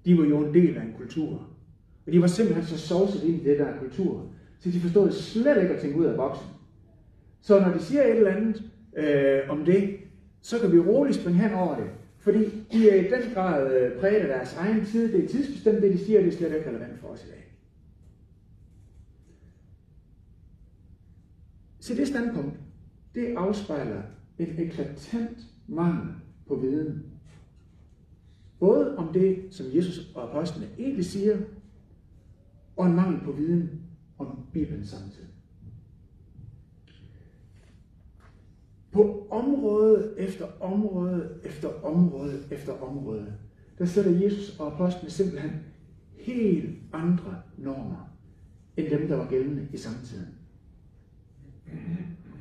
de 0.05 0.17
var 0.17 0.25
jo 0.25 0.45
en 0.45 0.53
del 0.53 0.77
af 0.77 0.81
en 0.81 0.93
kultur. 0.97 1.48
Men 2.09 2.13
de 2.13 2.21
var 2.21 2.27
simpelthen 2.27 2.65
så 2.65 2.77
sovset 2.77 3.23
ind 3.23 3.41
i 3.41 3.43
det 3.43 3.59
der 3.59 3.77
kultur, 3.77 4.25
så 4.59 4.69
de 4.69 4.79
forstod 4.79 5.11
slet 5.11 5.61
ikke 5.61 5.73
at 5.73 5.81
tænke 5.81 5.99
ud 5.99 6.05
af 6.05 6.15
boksen. 6.15 6.47
Så 7.41 7.59
når 7.59 7.73
de 7.73 7.79
siger 7.79 8.03
et 8.03 8.17
eller 8.17 8.31
andet 8.31 8.63
øh, 8.97 9.49
om 9.49 9.65
det, 9.65 9.97
så 10.41 10.59
kan 10.59 10.71
vi 10.71 10.79
roligt 10.79 11.17
springe 11.17 11.39
hen 11.39 11.53
over 11.53 11.75
det. 11.75 11.89
Fordi 12.17 12.65
de 12.71 12.89
er 12.89 12.95
i 12.95 13.03
den 13.03 13.33
grad 13.33 13.73
øh, 13.73 13.99
præget 13.99 14.21
af 14.21 14.27
deres 14.27 14.55
egen 14.57 14.85
tid. 14.85 15.13
Det 15.13 15.23
er 15.23 15.27
tidsbestemt, 15.27 15.81
det 15.81 15.93
de 15.93 16.05
siger, 16.05 16.19
det 16.19 16.33
er 16.33 16.37
slet 16.37 16.55
ikke 16.55 16.69
relevant 16.69 16.99
for 16.99 17.07
os 17.07 17.23
i 17.23 17.27
dag. 17.27 17.55
Så 21.79 21.95
det 21.95 22.07
standpunkt, 22.07 22.59
det 23.15 23.33
afspejler 23.37 24.01
en 24.39 24.59
eklatant 24.59 25.37
mangel 25.67 26.09
på 26.47 26.55
viden. 26.55 27.03
Både 28.59 28.97
om 28.97 29.13
det, 29.13 29.47
som 29.51 29.65
Jesus 29.73 30.11
og 30.15 30.29
apostlene 30.29 30.67
egentlig 30.79 31.05
siger, 31.05 31.37
og 32.79 32.85
en 32.85 32.95
mangel 32.95 33.21
på 33.25 33.31
viden 33.31 33.81
om 34.17 34.45
Bibelen 34.53 34.85
samtidig. 34.85 35.29
På 38.91 39.27
område 39.31 40.13
efter 40.17 40.45
område 40.59 41.39
efter 41.43 41.69
område 41.83 42.43
efter 42.51 42.73
område, 42.73 43.33
der 43.77 43.85
sætter 43.85 44.11
Jesus 44.11 44.59
og 44.59 44.73
apostlene 44.73 45.09
simpelthen 45.09 45.51
helt 46.17 46.79
andre 46.93 47.41
normer, 47.57 48.09
end 48.77 48.89
dem, 48.89 49.07
der 49.07 49.15
var 49.15 49.29
gældende 49.29 49.67
i 49.73 49.77
samtiden. 49.77 50.27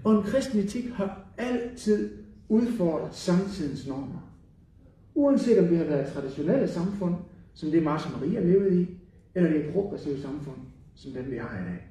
Og 0.05 0.17
en 0.17 0.23
kristen 0.23 0.59
etik 0.59 0.91
har 0.91 1.27
altid 1.39 2.19
udfordret 2.49 3.15
samtidens 3.15 3.89
normer. 3.89 4.35
Uanset 5.15 5.59
om 5.59 5.69
det 5.69 5.79
har 5.79 5.85
været 5.85 6.13
traditionelle 6.13 6.69
samfund, 6.69 7.15
som 7.55 7.71
det 7.71 7.83
Martha 7.83 8.11
Maria 8.11 8.41
levede 8.41 8.83
i, 8.83 8.98
eller 9.39 9.51
det 9.51 9.67
er 9.67 9.73
progressive 9.73 10.21
samfund, 10.21 10.57
som 10.95 11.13
den 11.13 11.31
vi 11.31 11.37
har 11.37 11.61
i 11.61 11.65
dag. 11.65 11.89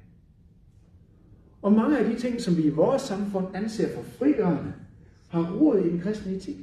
Og 1.62 1.72
mange 1.72 1.98
af 1.98 2.04
de 2.04 2.18
ting, 2.20 2.40
som 2.40 2.56
vi 2.56 2.62
i 2.62 2.70
vores 2.70 3.02
samfund 3.02 3.56
anser 3.56 3.94
for 3.94 4.02
frigørende, 4.02 4.72
har 5.28 5.52
rod 5.52 5.78
i 5.78 5.88
den 5.90 6.00
kristne 6.00 6.32
etik. 6.32 6.56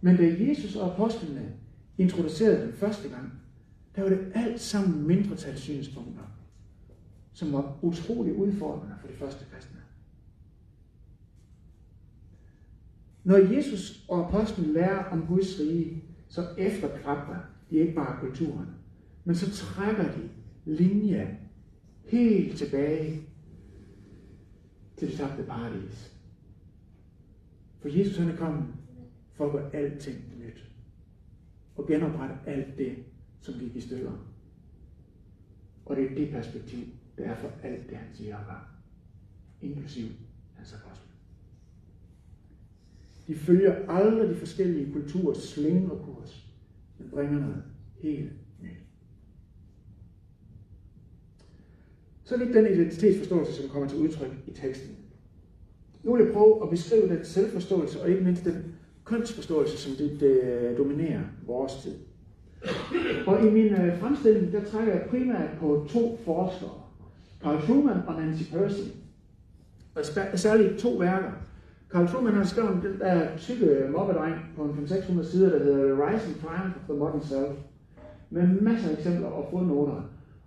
Men 0.00 0.16
da 0.16 0.36
Jesus 0.48 0.76
og 0.76 0.92
apostlene 0.92 1.52
introducerede 1.98 2.66
den 2.66 2.72
første 2.72 3.08
gang, 3.08 3.32
der 3.96 4.02
var 4.02 4.08
det 4.08 4.32
alt 4.34 4.60
sammen 4.60 5.06
mindretalssynspunkter, 5.06 6.22
som 7.32 7.52
var 7.52 7.78
utrolig 7.82 8.34
udfordrende 8.36 8.94
for 9.00 9.08
de 9.08 9.14
første 9.14 9.44
kristne. 9.52 9.80
Når 13.24 13.36
Jesus 13.36 14.04
og 14.08 14.28
apostlen 14.28 14.72
lærer 14.72 15.04
om 15.04 15.26
Guds 15.26 15.60
rige, 15.60 16.04
så 16.28 16.46
efterklapper 16.58 17.36
de 17.70 17.76
ikke 17.76 17.94
bare 17.94 18.20
kulturen, 18.20 18.68
men 19.24 19.34
så 19.34 19.50
trækker 19.50 20.12
de 20.12 20.28
linjen 20.64 21.28
helt 22.04 22.58
tilbage 22.58 23.20
til 24.96 25.08
det 25.08 25.16
tabte 25.16 25.42
paradis. 25.42 26.14
For 27.80 27.98
Jesus 27.98 28.16
han 28.16 28.30
er 28.30 28.36
kommet 28.36 28.74
for 29.32 29.46
at 29.46 29.52
gøre 29.52 29.74
alting 29.74 30.18
nyt. 30.38 30.70
Og 31.76 31.86
genoprette 31.86 32.34
alt 32.46 32.78
det, 32.78 32.96
som 33.40 33.54
gik 33.54 33.76
i 33.76 33.80
stykker. 33.80 34.12
Og 35.86 35.96
det 35.96 36.10
er 36.10 36.14
det 36.14 36.30
perspektiv, 36.30 36.84
der 37.18 37.24
er 37.24 37.36
for 37.36 37.52
alt 37.62 37.90
det, 37.90 37.96
han 37.96 38.08
siger 38.14 38.36
og 38.36 38.44
gør. 38.44 38.70
Inklusiv 39.62 40.08
hans 40.54 40.72
apostel. 40.72 41.08
De 43.26 43.34
følger 43.34 43.88
aldrig 43.88 44.28
de 44.28 44.34
forskellige 44.34 44.92
kulturers 44.92 45.42
slinge 45.42 45.92
og 45.92 46.04
kurs, 46.04 46.50
men 46.98 47.10
bringer 47.10 47.38
noget 47.38 47.62
helt 48.00 48.32
nyt. 48.62 48.84
Så 52.34 52.44
lidt 52.44 52.54
den 52.54 52.66
identitetsforståelse, 52.66 53.52
som 53.52 53.70
kommer 53.70 53.88
til 53.88 53.98
udtryk 53.98 54.30
i 54.46 54.50
teksten. 54.50 54.90
Nu 56.02 56.16
vil 56.16 56.24
jeg 56.24 56.32
prøve 56.32 56.62
at 56.62 56.70
beskrive 56.70 57.08
den 57.08 57.24
selvforståelse, 57.24 58.02
og 58.02 58.10
ikke 58.10 58.24
mindst 58.24 58.44
den 58.44 58.74
kønsforståelse, 59.04 59.78
som 59.78 59.92
det, 59.96 60.20
det 60.20 60.74
dominerer 60.78 61.20
vores 61.46 61.72
tid. 61.82 61.94
Og 63.26 63.46
i 63.46 63.50
min 63.50 63.72
øh, 63.72 64.00
fremstilling, 64.00 64.52
der 64.52 64.64
trækker 64.64 64.92
jeg 64.92 65.06
primært 65.10 65.50
på 65.60 65.86
to 65.88 66.18
forskere. 66.24 66.70
Carl 67.42 67.66
Truman 67.66 67.96
og 68.06 68.14
Nancy 68.14 68.52
Percy. 68.52 68.88
Og 69.94 70.04
særligt 70.34 70.78
to 70.78 70.90
værker. 70.90 71.32
Carl 71.90 72.08
Truman 72.08 72.34
har 72.34 72.44
skrevet 72.44 72.82
den 72.82 73.00
der 73.00 73.36
tykke 73.36 73.66
øh, 73.66 73.92
mobbedreng 73.92 74.34
på 74.56 74.62
en 74.62 74.88
600 74.88 75.28
sider, 75.28 75.58
der 75.58 75.64
hedder 75.64 75.94
The 75.94 76.06
Rising 76.06 76.40
Triumph 76.40 76.76
of 76.76 76.82
the 76.88 76.98
Modern 76.98 77.22
Self. 77.22 77.58
Med 78.30 78.60
masser 78.60 78.88
af 78.88 78.92
eksempler 78.92 79.28
og 79.28 79.48
fodnoter. 79.50 80.02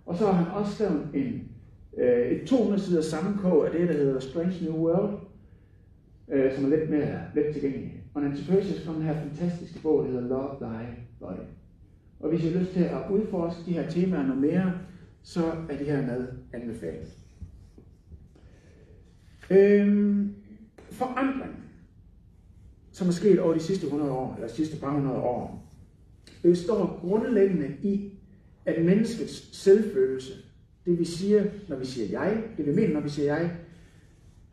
Og 0.06 0.16
så 0.16 0.26
har 0.26 0.32
han 0.32 0.52
også 0.52 0.74
skrevet 0.74 1.08
en, 1.14 1.47
øh, 1.98 2.30
et 2.30 2.48
200 2.48 2.82
sider 2.82 3.02
sammenkog 3.02 3.66
af 3.66 3.72
det, 3.72 3.88
der 3.88 3.94
hedder 3.94 4.20
Strange 4.20 4.64
New 4.64 4.74
World, 4.74 5.18
øh, 6.28 6.54
som 6.54 6.64
er 6.64 6.76
lidt 6.76 6.90
mere 6.90 7.20
let 7.34 7.52
tilgængelig. 7.52 8.02
Og 8.14 8.22
Nancy 8.22 8.50
Percy 8.50 8.68
har 8.68 8.78
skrevet 8.78 8.98
den 8.98 9.06
her 9.06 9.20
fantastiske 9.20 9.82
bog, 9.82 10.04
der 10.04 10.10
hedder 10.10 10.28
Love 10.28 10.56
Thy 10.60 10.86
Body. 11.20 11.46
Og 12.20 12.28
hvis 12.28 12.44
I 12.44 12.48
har 12.48 12.60
lyst 12.60 12.72
til 12.72 12.84
at 12.84 13.10
udforske 13.10 13.60
de 13.66 13.72
her 13.72 13.90
temaer 13.90 14.22
noget 14.22 14.40
mere, 14.40 14.72
så 15.22 15.44
er 15.70 15.78
de 15.78 15.84
her 15.84 16.06
med 16.06 16.28
anbefalet. 16.52 17.12
Øhm, 19.50 20.34
forandring, 20.90 21.54
som 22.92 23.08
er 23.08 23.12
sket 23.12 23.40
over 23.40 23.54
de 23.54 23.60
sidste 23.60 23.84
100 23.86 24.12
år, 24.12 24.34
eller 24.34 24.48
de 24.48 24.54
sidste 24.54 24.80
par 24.80 24.90
hundrede 24.90 25.18
år, 25.18 25.68
består 26.42 26.98
grundlæggende 27.00 27.76
i, 27.82 28.10
at 28.66 28.84
menneskets 28.84 29.56
selvfølelse, 29.56 30.32
det 30.88 30.98
vi 30.98 31.04
siger, 31.04 31.44
når 31.68 31.76
vi 31.76 31.86
siger 31.86 32.20
jeg, 32.20 32.42
det 32.56 32.66
vi 32.66 32.74
mener, 32.74 32.94
når 32.94 33.00
vi 33.00 33.08
siger 33.08 33.36
jeg, 33.36 33.50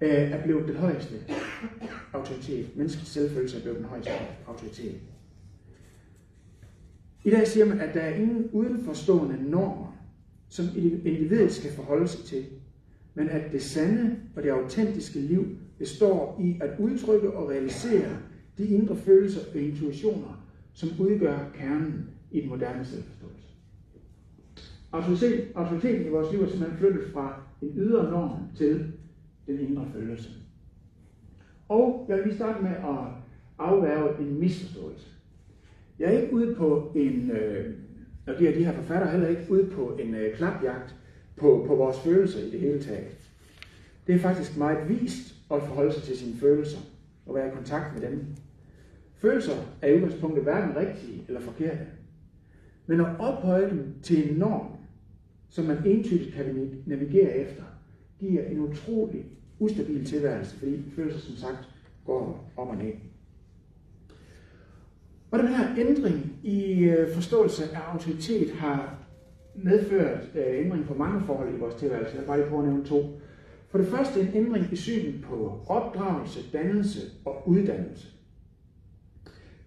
øh, 0.01 0.31
er 0.31 0.43
blevet 0.43 0.67
den 0.67 0.75
højeste 0.75 1.15
autoritet. 2.13 2.77
Menneskets 2.77 3.09
selvfølelse 3.09 3.57
er 3.57 3.61
blevet 3.61 3.77
den 3.77 3.85
højeste 3.85 4.11
autoritet. 4.47 4.95
I 7.23 7.29
dag 7.29 7.47
siger 7.47 7.65
man, 7.65 7.79
at 7.79 7.93
der 7.93 8.01
er 8.01 8.15
ingen 8.15 8.49
udenforstående 8.51 9.49
normer, 9.49 9.97
som 10.49 10.65
individet 11.05 11.51
skal 11.51 11.71
forholde 11.71 12.07
sig 12.07 12.25
til, 12.25 12.45
men 13.13 13.29
at 13.29 13.51
det 13.51 13.61
sande 13.61 14.15
og 14.35 14.43
det 14.43 14.49
autentiske 14.49 15.19
liv 15.19 15.45
består 15.77 16.41
i 16.43 16.59
at 16.61 16.79
udtrykke 16.79 17.31
og 17.31 17.49
realisere 17.49 18.17
de 18.57 18.67
indre 18.67 18.95
følelser 18.95 19.41
og 19.53 19.59
intuitioner, 19.59 20.45
som 20.73 20.89
udgør 20.99 21.51
kernen 21.53 22.09
i 22.31 22.41
den 22.41 22.49
moderne 22.49 22.85
selvforståelse. 22.85 23.34
Autoriteten 25.55 26.05
i 26.05 26.09
vores 26.09 26.31
liv 26.31 26.41
er 26.41 26.47
simpelthen 26.47 26.77
flyttet 26.77 27.13
fra 27.13 27.41
en 27.61 27.73
ydre 27.77 28.11
norm 28.11 28.39
til 28.55 28.93
den 29.47 29.59
indre 29.59 29.85
følelse. 29.93 30.29
Og 31.69 32.05
jeg 32.09 32.17
vil 32.17 32.25
lige 32.25 32.35
starte 32.35 32.63
med 32.63 32.71
at 32.71 33.07
afværge 33.57 34.19
en 34.19 34.39
misforståelse. 34.39 35.07
Jeg 35.99 36.15
er 36.15 36.19
ikke 36.19 36.33
ude 36.33 36.55
på 36.55 36.91
en, 36.95 37.31
øh, 37.31 37.73
og 38.27 38.33
det 38.39 38.49
er 38.49 38.53
de 38.53 38.65
her 38.65 38.73
forfattere 38.73 39.11
heller 39.11 39.27
ikke 39.27 39.45
ude 39.49 39.65
på 39.65 39.97
en 39.99 40.15
øh, 40.15 40.35
klapjagt 40.35 40.95
på, 41.35 41.65
på 41.67 41.75
vores 41.75 41.99
følelser 41.99 42.39
i 42.39 42.49
det 42.49 42.59
hele 42.59 42.81
taget. 42.81 43.31
Det 44.07 44.15
er 44.15 44.19
faktisk 44.19 44.57
meget 44.57 44.89
vist 44.89 45.35
at 45.51 45.61
forholde 45.61 45.93
sig 45.93 46.03
til 46.03 46.17
sine 46.17 46.35
følelser 46.39 46.79
og 47.25 47.35
være 47.35 47.47
i 47.47 47.55
kontakt 47.55 47.93
med 47.93 48.09
dem. 48.09 48.25
Følelser 49.15 49.53
er 49.81 49.87
i 49.87 49.95
udgangspunktet 49.95 50.43
hverken 50.43 50.75
rigtige 50.75 51.23
eller 51.27 51.41
forkerte. 51.41 51.85
Men 52.87 52.99
at 52.99 53.07
ophøje 53.19 53.69
dem 53.69 53.93
til 54.03 54.31
en 54.31 54.37
norm, 54.37 54.74
som 55.55 55.65
man 55.65 55.77
entydigt 55.85 56.35
kan 56.35 56.71
navigere 56.85 57.37
efter, 57.37 57.63
giver 58.19 58.43
en 58.43 58.59
utrolig 58.59 59.25
ustabil 59.59 60.05
tilværelse, 60.05 60.55
fordi 60.55 60.83
følelser 60.95 61.19
som 61.19 61.35
sagt 61.35 61.69
går 62.05 62.51
om 62.57 62.67
og 62.67 62.77
ned. 62.77 62.93
Og 65.31 65.39
den 65.39 65.47
her 65.47 65.67
ændring 65.77 66.39
i 66.43 66.83
øh, 66.83 67.13
forståelse 67.13 67.63
af 67.73 67.79
autoritet 67.79 68.51
har 68.51 68.99
medført 69.55 70.29
øh, 70.35 70.65
ændring 70.65 70.85
på 70.85 70.93
mange 70.93 71.21
forhold 71.25 71.55
i 71.55 71.59
vores 71.59 71.75
tilværelse. 71.75 72.11
Jeg 72.11 72.21
vil 72.21 72.27
bare 72.27 72.37
lige 72.37 72.49
prøve 72.49 72.61
at 72.63 72.67
nævne 72.67 72.85
to. 72.85 73.19
For 73.69 73.77
det 73.77 73.87
første 73.87 74.21
en 74.21 74.29
ændring 74.33 74.65
i 74.71 74.75
synet 74.75 75.21
på 75.23 75.61
opdragelse, 75.67 76.39
dannelse 76.53 76.99
og 77.25 77.49
uddannelse. 77.49 78.07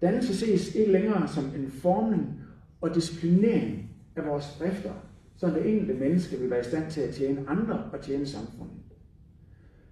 Dannelse 0.01 0.37
ses 0.37 0.75
ikke 0.75 0.91
længere 0.91 1.27
som 1.27 1.45
en 1.45 1.71
formning 1.71 2.41
og 2.81 2.95
disciplinering 2.95 3.89
af 4.15 4.25
vores 4.25 4.45
drifter, 4.59 4.93
så 5.39 5.47
det 5.47 5.69
enkelte 5.73 5.93
menneske 5.93 6.39
vil 6.39 6.49
være 6.49 6.59
i 6.59 6.63
stand 6.63 6.91
til 6.91 7.01
at 7.01 7.13
tjene 7.13 7.49
andre 7.49 7.89
og 7.93 8.01
tjene 8.01 8.25
samfundet. 8.25 8.77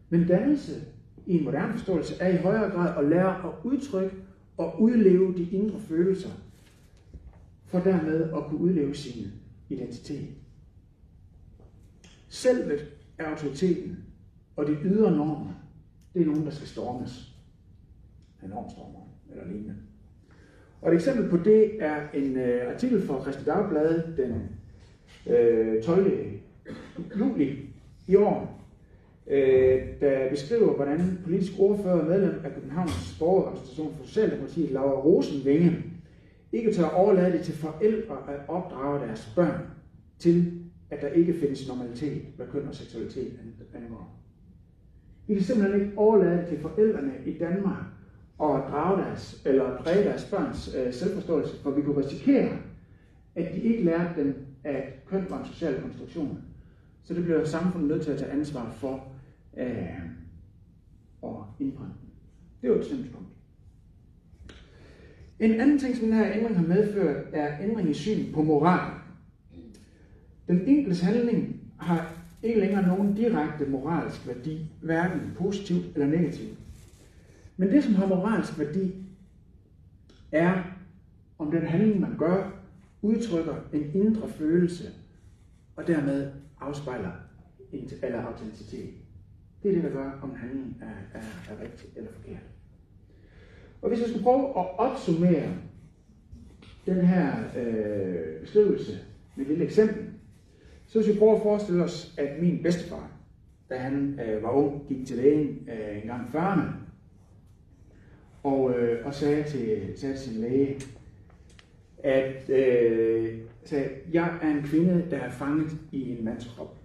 Men 0.10 0.28
dannelse 0.28 0.82
i 1.26 1.38
en 1.38 1.44
moderne 1.44 1.74
forståelse 1.74 2.16
er 2.20 2.28
i 2.28 2.38
højere 2.38 2.72
grad 2.72 3.04
at 3.04 3.10
lære 3.10 3.48
at 3.48 3.54
udtrykke 3.64 4.16
og 4.58 4.82
udleve 4.82 5.38
de 5.38 5.50
indre 5.52 5.80
følelser, 5.80 6.30
for 7.66 7.80
dermed 7.80 8.24
at 8.24 8.44
kunne 8.50 8.60
udleve 8.60 8.96
sin 8.96 9.32
identitet 9.70 10.30
Selvet 12.28 12.88
er 13.18 13.26
autoriteten, 13.26 13.98
og 14.56 14.68
de 14.68 14.78
ydre 14.84 15.12
normer, 15.12 15.54
det 16.14 16.22
er 16.22 16.26
nogen, 16.26 16.46
der 16.46 16.52
skal 16.52 16.68
stormes. 16.68 17.36
En 18.44 18.50
normstormer 18.50 19.00
eller 19.32 19.48
lignende. 19.48 19.76
Og 20.82 20.92
et 20.92 20.96
eksempel 20.96 21.30
på 21.30 21.38
det 21.38 21.84
er 21.84 22.10
en 22.14 22.38
øh, 22.38 22.74
artikel 22.74 23.02
fra 23.02 23.22
Christi 23.22 23.44
Dagblad 23.44 24.16
den 24.18 24.57
øh, 25.30 25.84
12. 25.84 26.12
juli 27.20 27.60
i 28.08 28.16
år, 28.16 28.64
øh, 29.28 29.82
der 30.02 30.30
beskriver, 30.30 30.76
hvordan 30.76 31.20
politisk 31.24 31.52
ordfører 31.60 32.00
og 32.00 32.06
medlem 32.06 32.42
af 32.44 32.54
Københavns 32.54 33.16
Borgerrepræsentation 33.20 33.94
for 33.98 34.06
Socialdemokratiet, 34.06 34.72
Laura 34.72 35.02
Rosenvinge, 35.02 35.84
ikke 36.52 36.74
tør 36.74 36.90
overlade 36.90 37.32
det 37.32 37.42
til 37.42 37.54
forældre 37.54 38.16
at 38.28 38.40
opdrage 38.48 39.08
deres 39.08 39.32
børn 39.36 39.62
til, 40.20 40.54
at 40.90 41.02
der 41.02 41.08
ikke 41.08 41.34
findes 41.34 41.68
normalitet, 41.68 42.22
hvad 42.36 42.46
køn 42.48 42.68
og 42.68 42.76
seksualitet 42.76 43.40
angår. 43.74 44.18
Vi 45.28 45.34
kan 45.34 45.44
simpelthen 45.44 45.82
ikke 45.82 45.98
overlade 45.98 46.38
det 46.38 46.48
til 46.48 46.60
forældrene 46.60 47.14
i 47.26 47.38
Danmark 47.38 47.84
og 48.38 48.60
drage 48.70 49.02
deres, 49.02 49.42
eller 49.46 49.78
præge 49.78 50.04
deres 50.04 50.26
børns 50.26 50.76
øh, 50.76 50.94
selvforståelse, 50.94 51.62
for 51.64 51.72
vi 51.72 51.82
kunne 51.82 52.06
risikere, 52.06 52.50
at 53.36 53.56
de 53.56 53.60
ikke 53.60 53.84
lærte 53.84 54.24
dem, 54.24 54.36
at 54.68 55.06
køn 55.06 55.26
var 55.30 55.40
en 55.40 55.46
social 55.46 55.82
konstruktion. 55.82 56.44
Så 57.04 57.14
det 57.14 57.24
bliver 57.24 57.46
samfundet 57.46 57.90
nødt 57.90 58.04
til 58.04 58.12
at 58.12 58.20
tage 58.20 58.32
ansvar 58.32 58.72
for 58.72 59.08
øh, 59.58 60.02
at 61.24 61.30
indbrænde 61.60 61.94
Det 62.62 62.68
er 62.68 62.74
jo 62.74 62.80
et 62.80 62.86
synspunkt. 62.86 63.28
En 65.40 65.62
anden 65.62 65.80
ting, 65.80 65.96
som 65.96 66.06
den 66.08 66.18
her 66.18 66.32
ændring 66.34 66.58
har 66.58 66.68
medført, 66.68 67.26
er 67.34 67.58
ændring 67.62 67.90
i 67.90 67.94
syn 67.94 68.34
på 68.34 68.44
moral. 68.44 68.94
Den 70.48 70.62
enkeltes 70.68 71.02
handling 71.02 71.62
har 71.80 72.14
ikke 72.44 72.60
længere 72.60 72.88
nogen 72.88 73.16
direkte 73.16 73.66
moralsk 73.66 74.28
værdi, 74.28 74.72
hverken 74.82 75.32
positivt 75.38 75.86
eller 75.94 76.08
negativt. 76.08 76.58
Men 77.58 77.70
det, 77.70 77.84
som 77.84 77.96
har 77.96 78.08
moralsk 78.08 78.60
værdi, 78.60 78.94
er, 80.32 80.64
om 81.40 81.52
den 81.52 81.62
handling, 81.62 82.00
man 82.00 82.18
gør, 82.18 82.57
udtrykker 83.08 83.56
en 83.74 83.92
indre 83.94 84.30
følelse, 84.30 84.84
og 85.76 85.88
dermed 85.88 86.32
afspejler 86.60 87.12
eller 88.04 88.22
autenticitet. 88.22 88.94
Det 89.64 89.72
er 89.72 89.76
det, 89.76 89.84
der 89.84 89.90
gør, 89.90 90.20
om 90.24 90.36
handlingen 90.36 90.76
er, 90.82 91.20
er, 91.20 91.54
er 91.54 91.64
rigtig 91.64 91.90
eller 91.96 92.12
forkert. 92.12 92.44
Og 93.82 93.90
hvis 93.90 94.00
jeg 94.00 94.10
skulle 94.10 94.24
prøve 94.24 94.50
at 94.50 94.80
opsummere 94.80 95.54
den 96.86 97.06
her 97.06 97.34
øh, 97.58 98.42
beskrivelse 98.42 99.00
med 99.36 99.46
et 99.46 99.50
lille 99.50 99.64
eksempel, 99.64 100.06
så 100.86 101.00
hvis 101.00 101.14
vi 101.14 101.20
prøver 101.20 101.36
at 101.36 101.42
forestille 101.42 101.84
os, 101.84 102.16
at 102.18 102.42
min 102.42 102.64
bedstefar, 102.64 103.12
da 103.70 103.78
han 103.78 104.20
øh, 104.20 104.44
var 104.44 104.50
ung, 104.50 104.88
gik 104.88 105.08
til 105.08 105.18
lægen 105.18 105.70
øh, 105.70 105.98
en 106.02 106.08
gang 106.08 106.28
40'erne, 106.34 106.88
og, 108.44 108.80
øh, 108.80 109.06
og 109.06 109.14
sagde, 109.14 109.44
til, 109.44 109.94
sagde 109.96 110.16
til 110.16 110.32
sin 110.32 110.42
læge, 110.42 110.82
at 112.04 112.50
øh, 112.50 113.40
sagde, 113.66 113.90
jeg 114.14 114.40
er 114.42 114.50
en 114.50 114.64
kvinde, 114.64 115.06
der 115.12 115.18
er 115.18 115.30
fanget 115.30 115.78
i 115.92 116.10
en 116.18 116.26
mands 116.26 116.54
krop. 116.56 116.78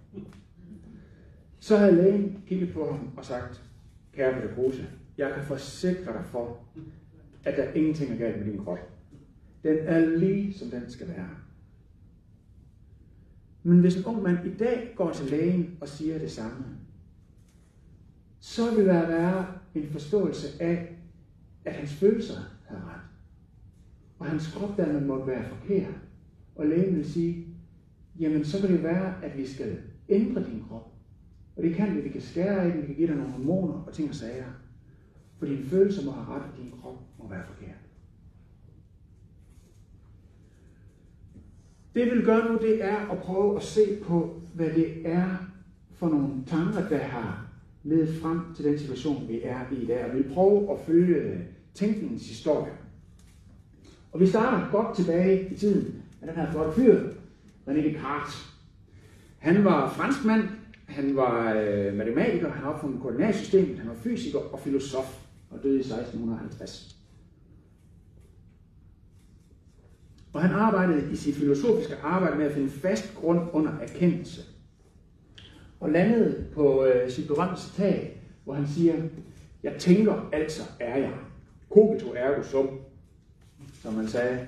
Så 1.59 1.77
havde 1.77 1.95
lægen 1.95 2.43
kigget 2.47 2.73
på 2.73 2.91
ham 2.91 3.09
og 3.17 3.25
sagt, 3.25 3.63
kære 4.13 4.33
Peter 4.33 4.83
jeg 5.17 5.33
kan 5.35 5.43
forsikre 5.43 6.13
dig 6.13 6.25
for, 6.25 6.59
at 7.43 7.57
der 7.57 7.73
ingenting 7.73 8.11
er 8.11 8.17
galt 8.17 8.37
med 8.37 8.53
din 8.53 8.63
krop. 8.63 8.79
Den 9.63 9.77
er 9.79 9.99
lige, 9.99 10.53
som 10.53 10.69
den 10.69 10.89
skal 10.89 11.07
være. 11.07 11.29
Men 13.63 13.79
hvis 13.79 13.97
en 13.97 14.05
ung 14.05 14.23
mand 14.23 14.45
i 14.45 14.57
dag 14.57 14.93
går 14.95 15.11
til 15.11 15.31
lægen 15.31 15.77
og 15.81 15.87
siger 15.87 16.19
det 16.19 16.31
samme, 16.31 16.65
så 18.39 18.75
vil 18.75 18.85
der 18.85 19.07
være 19.07 19.47
en 19.75 19.87
forståelse 19.89 20.63
af, 20.63 20.95
at 21.65 21.73
hans 21.73 21.93
følelser 21.93 22.39
havde 22.65 22.81
ret. 22.81 23.02
Og 24.23 24.29
hans 24.29 24.53
krop 24.53 24.77
dermed 24.77 25.01
må 25.01 25.25
være 25.25 25.43
forkert. 25.43 25.93
Og 26.55 26.67
lægen 26.67 26.95
vil 26.95 27.11
sige, 27.11 27.47
jamen 28.19 28.45
så 28.45 28.61
kan 28.61 28.71
det 28.71 28.83
være, 28.83 29.23
at 29.23 29.37
vi 29.37 29.47
skal 29.47 29.77
ændre 30.09 30.43
din 30.43 30.63
krop. 30.67 30.91
Og 31.55 31.63
det 31.63 31.75
kan 31.75 31.95
vi, 31.95 32.01
vi 32.01 32.09
kan 32.09 32.21
skære 32.21 32.67
i 32.67 32.71
den, 32.71 32.81
vi 32.81 32.85
kan 32.85 32.95
give 32.95 33.07
dig 33.07 33.15
nogle 33.15 33.31
hormoner 33.31 33.73
og 33.73 33.93
ting 33.93 34.09
og 34.09 34.15
sager. 34.15 34.45
For 35.39 35.45
dine 35.45 35.65
følelser 35.65 36.05
må 36.05 36.11
have 36.11 36.27
ret, 36.27 36.41
og 36.41 36.57
din 36.57 36.71
krop 36.81 36.99
må 37.19 37.29
være 37.29 37.43
forkert. 37.47 37.77
Det 41.95 42.05
vi 42.05 42.09
vil 42.09 42.25
gøre 42.25 42.51
nu, 42.51 42.57
det 42.57 42.83
er 42.83 42.97
at 43.11 43.17
prøve 43.17 43.55
at 43.55 43.63
se 43.63 43.99
på, 44.03 44.41
hvad 44.53 44.69
det 44.69 45.07
er 45.07 45.51
for 45.91 46.09
nogle 46.09 46.45
tanker, 46.45 46.89
der 46.89 46.97
har 46.97 47.47
ledet 47.83 48.21
frem 48.21 48.39
til 48.55 48.65
den 48.65 48.79
situation, 48.79 49.27
vi 49.27 49.41
er 49.43 49.71
i 49.71 49.75
i 49.75 49.85
dag. 49.85 50.05
Og 50.05 50.13
vi 50.13 50.21
vil 50.21 50.33
prøve 50.33 50.71
at 50.71 50.79
følge 50.79 51.45
tænkningens 51.73 52.27
historie. 52.27 52.82
Og 54.13 54.19
vi 54.19 54.27
starter 54.27 54.69
godt 54.71 54.95
tilbage 54.95 55.49
i 55.53 55.57
tiden 55.57 56.03
med 56.21 56.29
den 56.29 56.37
her 56.37 56.51
flotte 56.51 56.73
fyr, 56.81 57.09
René 57.67 57.89
Descartes. 57.89 58.53
Han 59.37 59.65
var 59.65 59.89
franskmand, 59.89 60.43
han 60.87 61.15
var 61.15 61.53
øh, 61.53 61.93
matematiker, 61.93 62.49
han 62.49 62.63
opfandt 62.63 62.75
opfundet 62.75 63.01
koordinatsystemet, 63.01 63.79
han 63.79 63.89
var 63.89 63.95
fysiker 63.95 64.39
og 64.39 64.59
filosof 64.59 65.19
og 65.49 65.63
døde 65.63 65.75
i 65.75 65.79
1650. 65.79 66.95
Og 70.33 70.41
han 70.41 70.51
arbejdede 70.51 71.11
i 71.11 71.15
sit 71.15 71.35
filosofiske 71.35 71.95
arbejde 72.03 72.37
med 72.37 72.45
at 72.45 72.51
finde 72.51 72.69
fast 72.69 73.15
grund 73.15 73.39
under 73.53 73.71
erkendelse. 73.81 74.41
Og 75.79 75.89
landede 75.89 76.45
på 76.53 76.85
øh, 76.85 77.11
sit 77.11 77.27
berømte 77.27 77.61
citat, 77.61 78.11
hvor 78.43 78.53
han 78.53 78.67
siger, 78.67 78.95
jeg 79.63 79.75
tænker, 79.79 80.29
altså 80.33 80.63
er 80.79 80.97
jeg. 80.97 81.13
Cogito 81.69 82.13
ergo 82.15 82.43
sum, 82.43 82.69
som 83.83 83.93
man 83.93 84.07
sagde 84.07 84.47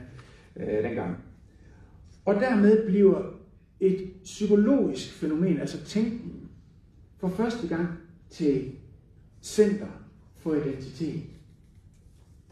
øh, 0.55 0.83
dengang. 0.83 1.17
Og 2.25 2.35
dermed 2.35 2.87
bliver 2.87 3.21
et 3.79 4.11
psykologisk 4.23 5.13
fænomen, 5.13 5.59
altså 5.59 5.85
tænkning, 5.85 6.49
for 7.17 7.29
første 7.29 7.67
gang 7.67 7.87
til 8.29 8.71
center 9.41 9.87
for 10.37 10.53
identitet. 10.53 11.23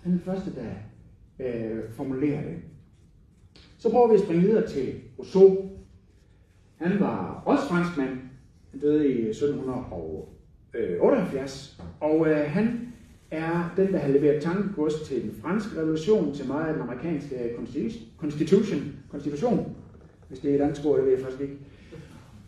Han 0.01 0.11
er 0.11 0.17
den 0.17 0.19
første, 0.19 0.55
der 0.55 0.71
øh, 1.39 1.91
formulerer 1.91 2.41
det. 2.41 2.57
Så 3.77 3.89
prøver 3.89 4.07
vi 4.07 4.15
at 4.15 4.21
springe 4.21 4.43
videre 4.43 4.67
til 4.67 5.01
Rousseau. 5.19 5.69
Han 6.75 6.99
var 6.99 7.43
også 7.45 7.67
franskmand. 7.67 8.19
Han 8.71 8.79
døde 8.79 9.07
i 9.07 9.29
1778. 9.29 11.77
Øh, 11.79 11.85
og 11.99 12.27
øh, 12.27 12.51
han 12.51 12.92
er 13.33 13.73
den, 13.77 13.93
der 13.93 13.99
har 13.99 14.07
leveret 14.07 14.43
tankegods 14.43 15.01
til 15.01 15.21
den 15.21 15.35
franske 15.41 15.79
revolution, 15.79 16.35
til 16.35 16.47
meget 16.47 16.67
af 16.67 16.73
den 16.73 16.81
amerikanske 16.81 17.35
constitution, 18.19 18.81
constitution 19.11 19.75
hvis 20.33 20.41
det 20.41 20.51
er 20.51 20.55
et 20.55 20.61
andet 20.61 20.85
ord, 20.85 20.97
det 20.97 21.05
ved 21.05 21.13
jeg 21.13 21.21
faktisk 21.21 21.41
ikke. 21.41 21.57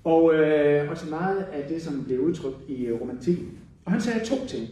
Og, 0.03 0.33
øh, 0.33 0.91
og 0.91 0.97
til 0.97 1.09
meget 1.09 1.37
af 1.37 1.67
det, 1.69 1.81
som 1.81 2.03
blev 2.03 2.19
udtrykt 2.19 2.69
i 2.69 2.91
romantikken. 2.91 3.57
Og 3.85 3.91
han 3.91 4.01
sagde 4.01 4.25
to 4.25 4.35
ting. 4.47 4.67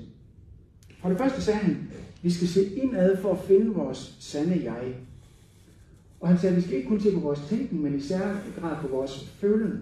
For 1.02 1.10
det 1.10 1.18
første 1.18 1.42
sagde 1.42 1.60
han, 1.60 1.90
vi 2.22 2.32
skal 2.32 2.48
se 2.48 2.76
indad 2.76 3.18
for 3.18 3.32
at 3.32 3.40
finde 3.40 3.74
vores 3.74 4.18
sande 4.20 4.62
jeg. 4.64 4.96
Og 6.20 6.28
han 6.28 6.38
sagde, 6.38 6.56
vi 6.56 6.62
skal 6.62 6.76
ikke 6.76 6.90
kun 6.90 7.00
se 7.00 7.14
på 7.14 7.20
vores 7.20 7.40
tænkning, 7.50 7.84
men 7.84 7.96
i 7.96 8.00
særlig 8.00 8.42
grad 8.60 8.76
på 8.82 8.88
vores 8.88 9.34
følelse. 9.40 9.78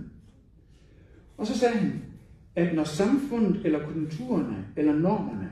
Og 1.38 1.48
så 1.48 1.60
sagde 1.60 1.76
han, 1.76 2.02
at 2.56 2.76
når 2.76 2.84
samfundet 2.84 3.62
eller 3.66 3.86
kulturerne 3.86 4.66
eller 4.76 4.94
normerne 4.94 5.51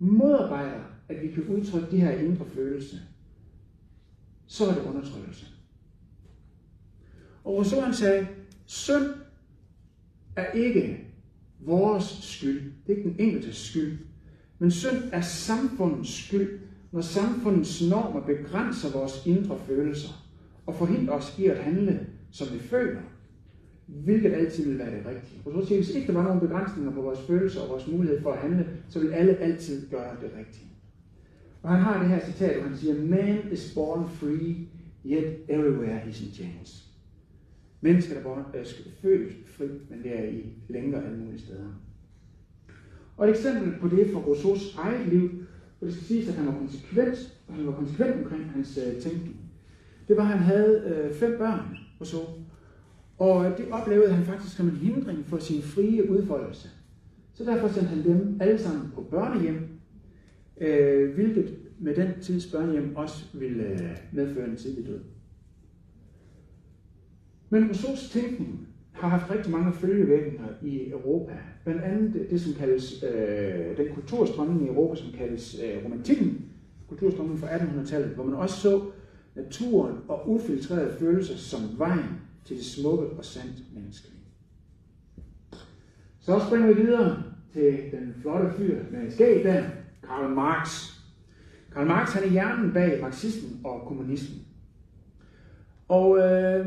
modarbejder, 0.00 0.80
at 1.08 1.22
vi 1.22 1.28
kan 1.28 1.44
udtrykke 1.44 1.90
de 1.90 2.00
her 2.00 2.10
indre 2.10 2.44
følelser, 2.46 2.96
så 4.46 4.66
er 4.66 4.74
det 4.74 4.82
undertrykkelse. 4.82 5.46
Og 7.44 7.66
så 7.66 7.80
han 7.80 7.94
sagde, 7.94 8.26
synd 8.66 9.06
er 10.36 10.52
ikke 10.52 11.04
vores 11.60 12.18
skyld. 12.22 12.72
Det 12.86 12.92
er 12.92 12.96
ikke 12.96 13.10
den 13.10 13.16
enkeltes 13.18 13.56
skyld. 13.56 13.98
Men 14.58 14.70
synd 14.70 15.02
er 15.12 15.20
samfundets 15.20 16.24
skyld, 16.26 16.60
når 16.92 17.00
samfundets 17.00 17.82
normer 17.88 18.20
begrænser 18.20 18.92
vores 18.92 19.26
indre 19.26 19.58
følelser 19.66 20.28
og 20.66 20.74
forhindrer 20.74 21.14
os 21.14 21.38
i 21.38 21.46
at 21.46 21.58
handle, 21.58 22.06
som 22.30 22.52
vi 22.52 22.58
føler, 22.58 23.00
hvilket 24.04 24.32
altid 24.32 24.68
vil 24.68 24.78
være 24.78 24.96
det 24.96 25.06
rigtige. 25.06 25.40
Og 25.44 25.52
så 25.52 25.68
siger, 25.68 25.78
hvis 25.78 25.94
ikke 25.94 26.06
der 26.06 26.12
var 26.12 26.24
nogen 26.24 26.40
begrænsninger 26.40 26.92
på 26.92 27.02
vores 27.02 27.20
følelser 27.20 27.60
og 27.60 27.68
vores 27.68 27.88
mulighed 27.88 28.22
for 28.22 28.32
at 28.32 28.38
handle, 28.38 28.66
så 28.88 29.00
vil 29.00 29.12
alle 29.12 29.36
altid 29.36 29.90
gøre 29.90 30.16
det 30.22 30.30
rigtige. 30.38 30.66
Og 31.62 31.70
han 31.70 31.80
har 31.80 32.00
det 32.00 32.08
her 32.08 32.26
citat, 32.26 32.56
hvor 32.56 32.68
han 32.68 32.78
siger, 32.78 32.94
Man 32.94 33.52
is 33.52 33.72
born 33.74 34.08
free, 34.08 34.56
yet 35.06 35.36
everywhere 35.48 36.00
he's 36.00 36.26
in 36.26 36.32
chains. 36.32 36.86
Mennesker 37.80 38.16
er 38.16 38.22
born, 38.22 38.44
øh, 38.54 38.60
er 38.60 38.64
født 39.02 39.32
fri, 39.46 39.66
men 39.90 40.02
det 40.02 40.18
er 40.18 40.24
i 40.24 40.44
længere 40.68 41.04
alle 41.04 41.18
mulige 41.18 41.40
steder. 41.40 41.68
Og 43.16 43.28
et 43.28 43.30
eksempel 43.30 43.80
på 43.80 43.88
det 43.88 44.10
fra 44.12 44.20
Rousseaus 44.20 44.76
eget 44.78 45.08
liv, 45.08 45.30
hvor 45.78 45.86
det 45.86 45.94
skal 45.94 46.06
siges, 46.06 46.28
at 46.28 46.34
han 46.34 46.46
var 46.46 46.58
konsekvent, 46.58 47.38
og 47.48 47.54
han 47.54 47.66
var 47.66 47.72
konsekvent 47.72 48.16
omkring 48.16 48.50
hans 48.50 48.78
øh, 48.78 49.02
tænkning. 49.02 49.36
Det 50.08 50.16
var, 50.16 50.22
at 50.22 50.28
han 50.28 50.38
havde 50.38 50.82
øh, 50.86 51.14
fem 51.14 51.38
børn, 51.38 51.76
Rousseau. 52.00 52.22
Og 53.20 53.58
det 53.58 53.66
oplevede 53.70 54.12
han 54.12 54.24
faktisk 54.24 54.56
som 54.56 54.68
en 54.68 54.76
hindring 54.76 55.26
for 55.26 55.38
sin 55.38 55.62
frie 55.62 56.10
udfoldelse. 56.10 56.68
Så 57.34 57.44
derfor 57.44 57.68
sendte 57.68 57.88
han 57.88 58.04
dem 58.04 58.36
alle 58.40 58.58
sammen 58.58 58.90
på 58.94 59.02
børnehjem, 59.02 59.68
øh, 60.60 61.14
hvilket 61.14 61.58
med 61.78 61.94
den 61.94 62.08
tids 62.22 62.52
børnehjem 62.52 62.96
også 62.96 63.24
ville 63.34 63.64
øh, 63.64 63.96
medføre 64.12 64.48
en 64.48 64.56
tidlig 64.56 64.86
død. 64.86 65.00
Men 67.50 67.68
Rousseaus 67.68 68.10
tænkning 68.10 68.68
har 68.92 69.08
haft 69.08 69.30
rigtig 69.30 69.52
mange 69.52 69.72
følgevirkninger 69.72 70.48
i 70.62 70.90
Europa. 70.90 71.32
Blandt 71.64 71.82
andet 71.82 72.14
det, 72.14 72.30
det 72.30 72.40
som 72.40 72.54
kaldes 72.54 73.04
øh, 73.14 73.76
den 73.76 73.94
kulturstrømning 73.94 74.64
i 74.64 74.68
Europa, 74.68 74.96
som 74.96 75.12
kaldes 75.12 75.60
øh, 75.64 75.84
romantikken, 75.84 76.44
kulturstrømningen 76.88 77.40
fra 77.40 77.56
1800-tallet, 77.56 78.08
hvor 78.08 78.24
man 78.24 78.34
også 78.34 78.56
så 78.60 78.82
naturen 79.36 79.96
og 80.08 80.30
ufiltrerede 80.30 80.94
følelser 80.98 81.36
som 81.36 81.60
vejen 81.78 82.29
til 82.44 82.56
det 82.56 82.64
smukke 82.64 83.06
og 83.06 83.24
sandt 83.24 83.74
menneskelige. 83.74 84.20
Så 86.20 86.42
springer 86.46 86.68
vi 86.68 86.82
videre 86.82 87.22
til 87.52 87.78
den 87.92 88.14
flotte 88.22 88.52
fyr 88.56 88.78
med 88.90 89.10
skæg 89.10 89.44
der, 89.44 89.64
Karl 90.02 90.34
Marx. 90.34 90.90
Karl 91.72 91.86
Marx 91.86 92.12
han 92.12 92.22
er 92.22 92.30
hjernen 92.30 92.72
bag 92.72 93.00
marxismen 93.00 93.60
og 93.64 93.82
kommunismen. 93.86 94.42
Og 95.88 96.18
øh, 96.18 96.66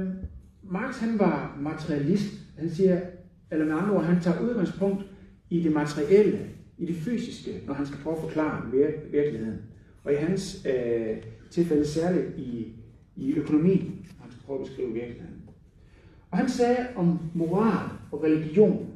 Marx 0.64 1.00
han 1.00 1.20
var 1.20 1.58
materialist. 1.62 2.34
Han 2.58 2.70
siger, 2.70 3.02
eller 3.52 3.66
med 3.66 3.74
andre 3.74 3.96
ord, 3.96 4.04
han 4.04 4.22
tager 4.22 4.42
udgangspunkt 4.42 5.06
i 5.50 5.64
det 5.64 5.72
materielle, 5.72 6.50
i 6.78 6.86
det 6.86 6.96
fysiske, 6.96 7.62
når 7.68 7.74
han 7.74 7.86
skal 7.86 8.00
prøve 8.04 8.16
at 8.16 8.22
forklare 8.22 8.72
virkeligheden. 9.12 9.62
Og 10.04 10.14
i 10.14 10.16
hans 10.16 10.68
øh, 10.76 11.18
tilfælde 11.52 11.88
særligt 11.88 12.38
i, 12.38 12.76
i 13.16 13.34
økonomien, 13.34 14.06
han 14.20 14.32
skal 14.32 14.44
prøve 14.46 14.60
at 14.60 14.66
beskrive 14.66 14.94
virkeligheden. 14.94 15.33
Og 16.34 16.40
han 16.40 16.50
sagde 16.50 16.88
om 16.96 17.20
moral 17.34 17.90
og 18.12 18.24
religion, 18.24 18.88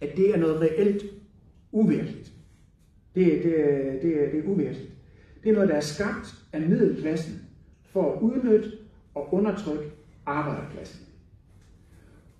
at 0.00 0.16
det 0.16 0.34
er 0.34 0.38
noget 0.38 0.60
reelt 0.60 1.02
uvirkeligt. 1.72 2.32
Det, 3.14 3.26
det, 3.42 3.54
det, 4.02 4.32
det 4.32 4.44
er 4.44 4.48
uvirkeligt. 4.48 4.90
Det 5.42 5.50
er 5.50 5.54
noget, 5.54 5.68
der 5.68 5.74
er 5.74 5.80
skabt 5.80 6.34
af 6.52 6.60
middelklassen 6.60 7.42
for 7.82 8.12
at 8.12 8.22
udnytte 8.22 8.72
og 9.14 9.34
undertrykke 9.34 9.90
arbejderklassen. 10.26 11.06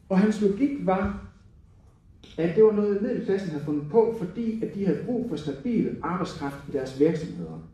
Og 0.09 0.19
hans 0.19 0.43
logik 0.43 0.87
var, 0.87 1.33
at 2.39 2.57
det 2.57 2.65
var 2.65 2.73
noget, 2.73 3.03
middelklassen 3.03 3.51
havde 3.51 3.65
fundet 3.65 3.91
på, 3.91 4.15
fordi 4.19 4.65
at 4.65 4.75
de 4.75 4.87
havde 4.87 5.05
brug 5.05 5.29
for 5.29 5.37
stabil 5.37 5.97
arbejdskraft 6.03 6.69
i 6.69 6.73
deres 6.73 7.01
virksomheder. 7.01 7.69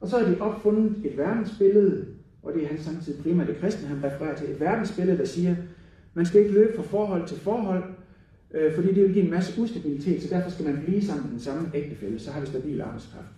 Og 0.00 0.08
så 0.08 0.18
har 0.18 0.34
de 0.34 0.40
opfundet 0.40 1.06
et 1.06 1.16
verdensbillede, 1.16 2.13
og 2.44 2.54
det 2.54 2.64
er 2.64 2.68
han 2.68 2.78
samtidig 2.78 3.22
primært 3.22 3.46
det 3.46 3.56
kristne, 3.56 3.88
han 3.88 4.04
refererer 4.04 4.36
til, 4.36 4.50
et 4.50 4.60
verdensbillede, 4.60 5.18
der 5.18 5.24
siger, 5.24 5.56
man 6.14 6.26
skal 6.26 6.40
ikke 6.40 6.52
løbe 6.52 6.76
fra 6.76 6.82
forhold 6.82 7.26
til 7.26 7.36
forhold, 7.36 7.82
øh, 8.54 8.74
fordi 8.74 8.88
det 8.94 9.02
vil 9.02 9.12
give 9.12 9.24
en 9.24 9.30
masse 9.30 9.62
ustabilitet, 9.62 10.22
så 10.22 10.34
derfor 10.34 10.50
skal 10.50 10.66
man 10.66 10.82
blive 10.84 11.02
sammen 11.02 11.24
med 11.24 11.32
den 11.32 11.40
samme 11.40 11.70
ægtefælde, 11.74 12.18
så 12.18 12.30
har 12.30 12.40
vi 12.40 12.46
stabil 12.46 12.80
arbejdskraft. 12.80 13.34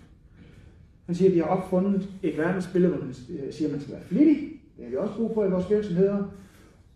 Han 1.06 1.14
siger, 1.14 1.28
at 1.30 1.34
de 1.34 1.40
har 1.40 1.48
opfundet 1.48 2.08
et 2.22 2.38
verdensbillede, 2.38 2.92
hvor 2.92 3.04
man 3.04 3.14
øh, 3.30 3.52
siger, 3.52 3.68
at 3.68 3.72
man 3.72 3.80
skal 3.80 3.94
være 3.94 4.04
flittig, 4.04 4.36
det 4.76 4.84
har 4.84 4.90
vi 4.90 4.96
også 4.96 5.14
brug 5.14 5.34
for 5.34 5.44
i 5.44 5.50
vores 5.50 5.70
virksomheder, 5.70 6.24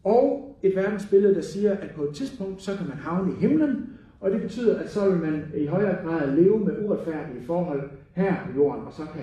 og 0.04 0.56
et 0.62 0.76
verdensbillede, 0.76 1.34
der 1.34 1.40
siger, 1.40 1.72
at 1.72 1.90
på 1.90 2.04
et 2.04 2.14
tidspunkt, 2.14 2.62
så 2.62 2.76
kan 2.76 2.88
man 2.88 2.96
havne 2.96 3.32
i 3.32 3.40
himlen, 3.40 3.86
og 4.20 4.30
det 4.30 4.42
betyder, 4.42 4.78
at 4.78 4.90
så 4.90 5.10
vil 5.10 5.20
man 5.20 5.44
i 5.56 5.66
højere 5.66 6.04
grad 6.04 6.36
leve 6.36 6.58
med 6.58 6.84
uretfærdige 6.84 7.46
forhold 7.46 7.90
her 8.12 8.34
på 8.46 8.56
jorden, 8.56 8.84
og 8.84 8.92
så 8.92 9.02
kan 9.02 9.22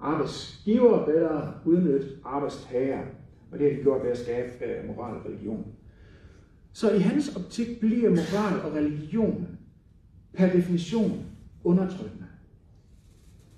arbejdsgiver 0.00 1.04
bedre 1.04 1.54
udnytte 1.64 2.08
arbejdstager. 2.24 3.02
Og 3.52 3.58
det 3.58 3.70
har 3.70 3.76
de 3.76 3.82
gjort 3.82 4.02
ved 4.02 4.10
at 4.10 4.18
skabe 4.18 4.64
øh, 4.64 4.86
moral 4.86 5.16
og 5.16 5.24
religion. 5.24 5.66
Så 6.72 6.90
i 6.94 6.98
hans 6.98 7.36
optik 7.36 7.80
bliver 7.80 8.10
moral 8.10 8.60
og 8.60 8.76
religion 8.76 9.48
per 10.32 10.52
definition 10.52 11.24
undertrykkende. 11.64 12.26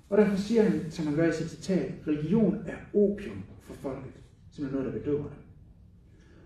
Og 0.09 0.17
derfor 0.17 0.37
siger 0.37 0.63
han, 0.63 0.91
som 0.91 1.05
han 1.05 1.15
gør 1.15 1.29
i 1.29 1.33
sit 1.33 1.49
citat, 1.49 1.91
religion 2.07 2.57
er 2.67 2.75
opium 2.93 3.43
for 3.61 3.73
folket, 3.73 4.13
som 4.51 4.65
er 4.65 4.71
noget, 4.71 4.85
der 4.85 4.99
bedøver 4.99 5.23
dem. 5.23 5.43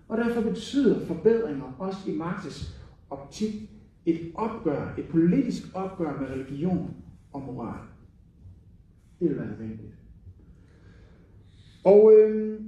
Og 0.07 0.17
derfor 0.17 0.41
betyder 0.41 1.05
forbedringer 1.05 1.75
også 1.79 1.97
i 2.07 2.17
Marx's 2.17 2.75
optik 3.09 3.53
et 4.05 4.31
opgør, 4.35 4.93
et 4.97 5.07
politisk 5.07 5.63
opgør 5.73 6.19
med 6.19 6.29
religion 6.29 6.95
og 7.33 7.41
moral. 7.41 7.79
Det 9.19 9.29
vil 9.29 9.37
være 9.37 9.47
nødvendigt. 9.47 9.93
Og 11.83 12.13
øh, 12.17 12.59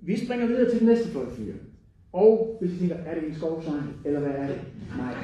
vi 0.00 0.24
springer 0.24 0.46
videre 0.46 0.70
til 0.70 0.78
den 0.78 0.88
næste 0.88 1.08
fløjfyr. 1.08 1.54
Og 2.12 2.56
hvis 2.60 2.72
I 2.72 2.78
tænker, 2.78 2.96
er 2.96 3.20
det 3.20 3.28
en 3.28 3.34
skovsang, 3.34 3.82
eller 4.04 4.20
hvad 4.20 4.30
er 4.30 4.46
det? 4.46 4.60
Nej, 4.96 5.14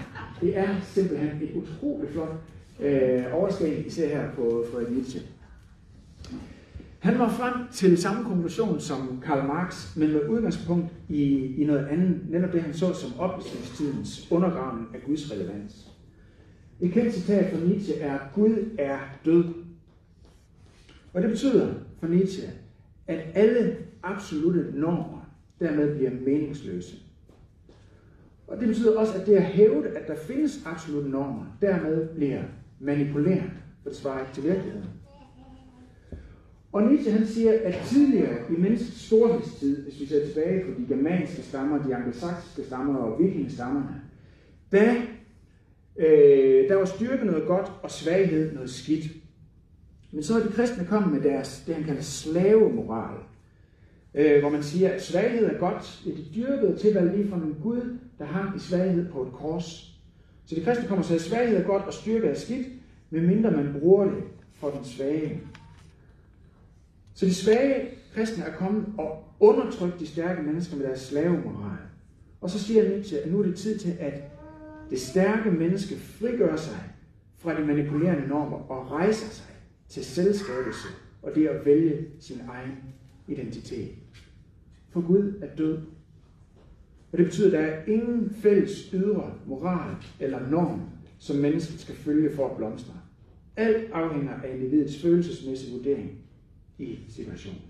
det 0.41 0.59
er 0.59 0.81
simpelthen 0.81 1.43
et 1.43 1.51
utroligt 1.55 2.13
flot 2.13 2.35
øh, 2.81 3.25
i 3.63 3.87
især 3.87 4.09
her 4.09 4.31
på 4.35 4.65
Frederik 4.73 4.91
Nietzsche. 4.91 5.21
Han 6.99 7.19
var 7.19 7.29
frem 7.29 7.55
til 7.73 7.99
samme 7.99 8.25
konklusion 8.25 8.81
som 8.81 9.23
Karl 9.25 9.47
Marx, 9.47 9.97
men 9.97 10.13
med 10.13 10.29
udgangspunkt 10.29 10.87
i, 11.09 11.55
i 11.57 11.65
noget 11.65 11.87
andet, 11.87 12.21
netop 12.31 12.53
det 12.53 12.63
han 12.63 12.75
så 12.75 12.95
som 12.95 13.19
oplysningstidens 13.19 14.33
undergravning 14.33 14.89
af 14.95 15.01
Guds 15.07 15.33
relevans. 15.33 15.93
Et 16.81 16.93
kendt 16.93 17.15
citat 17.15 17.53
fra 17.53 17.65
Nietzsche 17.65 17.95
er, 17.95 18.19
Gud 18.35 18.77
er 18.79 18.99
død. 19.25 19.45
Og 21.13 21.23
det 21.23 21.31
betyder 21.31 21.75
for 22.01 22.07
Nietzsche, 22.07 22.49
at 23.07 23.21
alle 23.35 23.77
absolute 24.03 24.73
normer 24.75 25.31
dermed 25.61 25.97
bliver 25.97 26.11
meningsløse. 26.11 26.97
Og 28.47 28.61
det 28.61 28.69
betyder 28.69 28.99
også, 28.99 29.15
at 29.15 29.27
det 29.27 29.35
at 29.35 29.43
hævde, 29.43 29.89
at 29.89 30.09
der 30.09 30.17
findes 30.17 30.61
absolute 30.67 31.11
normer, 31.11 31.57
dermed 31.61 32.09
bliver 32.09 32.43
manipulerende, 32.81 33.51
for 33.83 33.91
det 33.91 33.99
svarer 33.99 34.21
ikke 34.21 34.35
til 34.35 34.45
virkeligheden. 34.45 34.85
Og 36.73 36.83
Nietzsche 36.83 37.13
han 37.13 37.27
siger, 37.27 37.53
at 37.65 37.75
tidligere 37.87 38.39
i 38.51 38.61
menneskets 38.61 39.07
storhedstid, 39.07 39.83
hvis 39.83 40.01
vi 40.01 40.07
ser 40.07 40.27
tilbage 40.27 40.65
på 40.65 40.81
de 40.81 40.87
germanske 40.89 41.43
stammer, 41.43 41.83
de 41.83 41.95
angelsaksiske 41.95 42.65
stammer 42.65 42.99
og 42.99 43.23
vikingestammerne, 43.23 44.03
da 44.73 44.97
øh, 45.97 46.69
der 46.69 46.75
var 46.75 46.85
styrke 46.85 47.25
noget 47.25 47.47
godt 47.47 47.73
og 47.83 47.91
svaghed 47.91 48.53
noget 48.53 48.71
skidt. 48.71 49.05
Men 50.13 50.23
så 50.23 50.39
er 50.39 50.43
de 50.43 50.53
kristne 50.53 50.85
kommet 50.85 51.13
med 51.13 51.31
deres, 51.31 51.63
det 51.67 51.75
han 51.75 51.85
kalder 51.85 52.03
slavemoral, 52.03 53.19
øh, 54.15 54.41
hvor 54.41 54.51
man 54.51 54.63
siger, 54.63 54.91
at 54.91 55.03
svaghed 55.03 55.47
er 55.47 55.59
godt. 55.59 56.03
Det 56.05 56.13
er 56.13 56.17
de 56.17 56.25
dyrkede 56.35 56.79
tilvalg 56.79 57.17
lige 57.17 57.29
fra 57.29 57.37
en 57.37 57.57
Gud, 57.63 57.99
der 58.19 58.25
hang 58.25 58.57
i 58.57 58.59
svaghed 58.59 59.13
på 59.13 59.23
et 59.23 59.33
kors. 59.33 59.95
Så 60.47 60.55
de 60.55 60.65
kristne 60.65 60.89
kommer 60.89 61.03
og 61.03 61.07
siger, 61.07 61.19
at 61.19 61.25
svaghed 61.25 61.57
er 61.57 61.67
godt 61.67 61.83
og 61.83 61.93
styrke 61.93 62.27
er 62.27 62.35
skidt, 62.35 62.67
medmindre 63.11 63.51
man 63.51 63.77
bruger 63.81 64.05
det 64.05 64.25
for 64.53 64.71
den 64.71 64.85
svage. 64.85 65.41
Så 67.15 67.27
de 67.27 67.35
svage 67.35 67.89
kristne 68.15 68.45
er 68.45 68.53
kommet 68.53 68.85
og 68.99 69.25
undertrykt 69.41 70.01
de 70.01 70.07
stærke 70.07 70.43
mennesker 70.43 70.77
med 70.77 70.87
deres 70.87 71.01
slavemoral. 71.01 71.79
Og 72.41 72.51
så 72.51 72.59
siger 72.59 72.89
Nietzsche, 72.89 73.19
at 73.19 73.33
nu 73.33 73.39
er 73.39 73.43
det 73.43 73.57
tid 73.57 73.79
til, 73.79 73.97
at 74.01 74.23
det 74.91 75.01
stærke 75.01 75.51
menneske 75.51 75.97
frigør 75.97 76.57
sig 76.57 76.79
fra 77.39 77.61
de 77.61 77.67
manipulerende 77.67 78.29
normer 78.29 78.71
og 78.71 78.91
rejser 78.91 79.31
sig 79.31 79.58
til 79.89 80.05
selvskabelse 80.05 80.89
og 81.23 81.35
det 81.35 81.47
at 81.47 81.67
vælge 81.67 82.07
sin 82.21 82.41
egen 82.49 82.73
identitet. 83.29 83.91
For 84.91 85.01
Gud 85.01 85.33
er 85.43 85.57
død. 85.57 85.79
Og 87.13 87.19
det 87.19 87.27
betyder, 87.27 87.47
at 87.47 87.53
der 87.53 87.59
er 87.59 87.85
ingen 87.85 88.31
fælles 88.31 88.91
ydre 88.93 89.35
moral 89.47 89.95
eller 90.21 90.51
norm, 90.51 90.81
som 91.19 91.37
mennesket 91.37 91.81
skal 91.81 91.95
følge 91.95 92.37
for 92.37 92.51
at 92.51 92.57
blomstre. 92.57 92.93
Alt 93.57 93.93
afhænger 93.93 94.33
af 94.33 94.55
individets 94.55 95.03
følelsesmæssige 95.03 95.77
vurdering 95.77 96.11
i 96.79 96.99
situationen. 97.09 97.61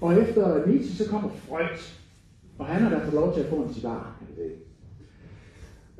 Og 0.00 0.20
efter 0.20 0.66
Nietzsche, 0.66 1.04
så 1.04 1.10
kommer 1.10 1.28
Freud, 1.30 1.78
og 2.58 2.66
han 2.66 2.82
har 2.82 2.90
da 2.90 3.04
fået 3.04 3.14
lov 3.14 3.34
til 3.34 3.40
at 3.40 3.46
få 3.46 3.62
en 3.62 3.74
cigar. 3.74 4.22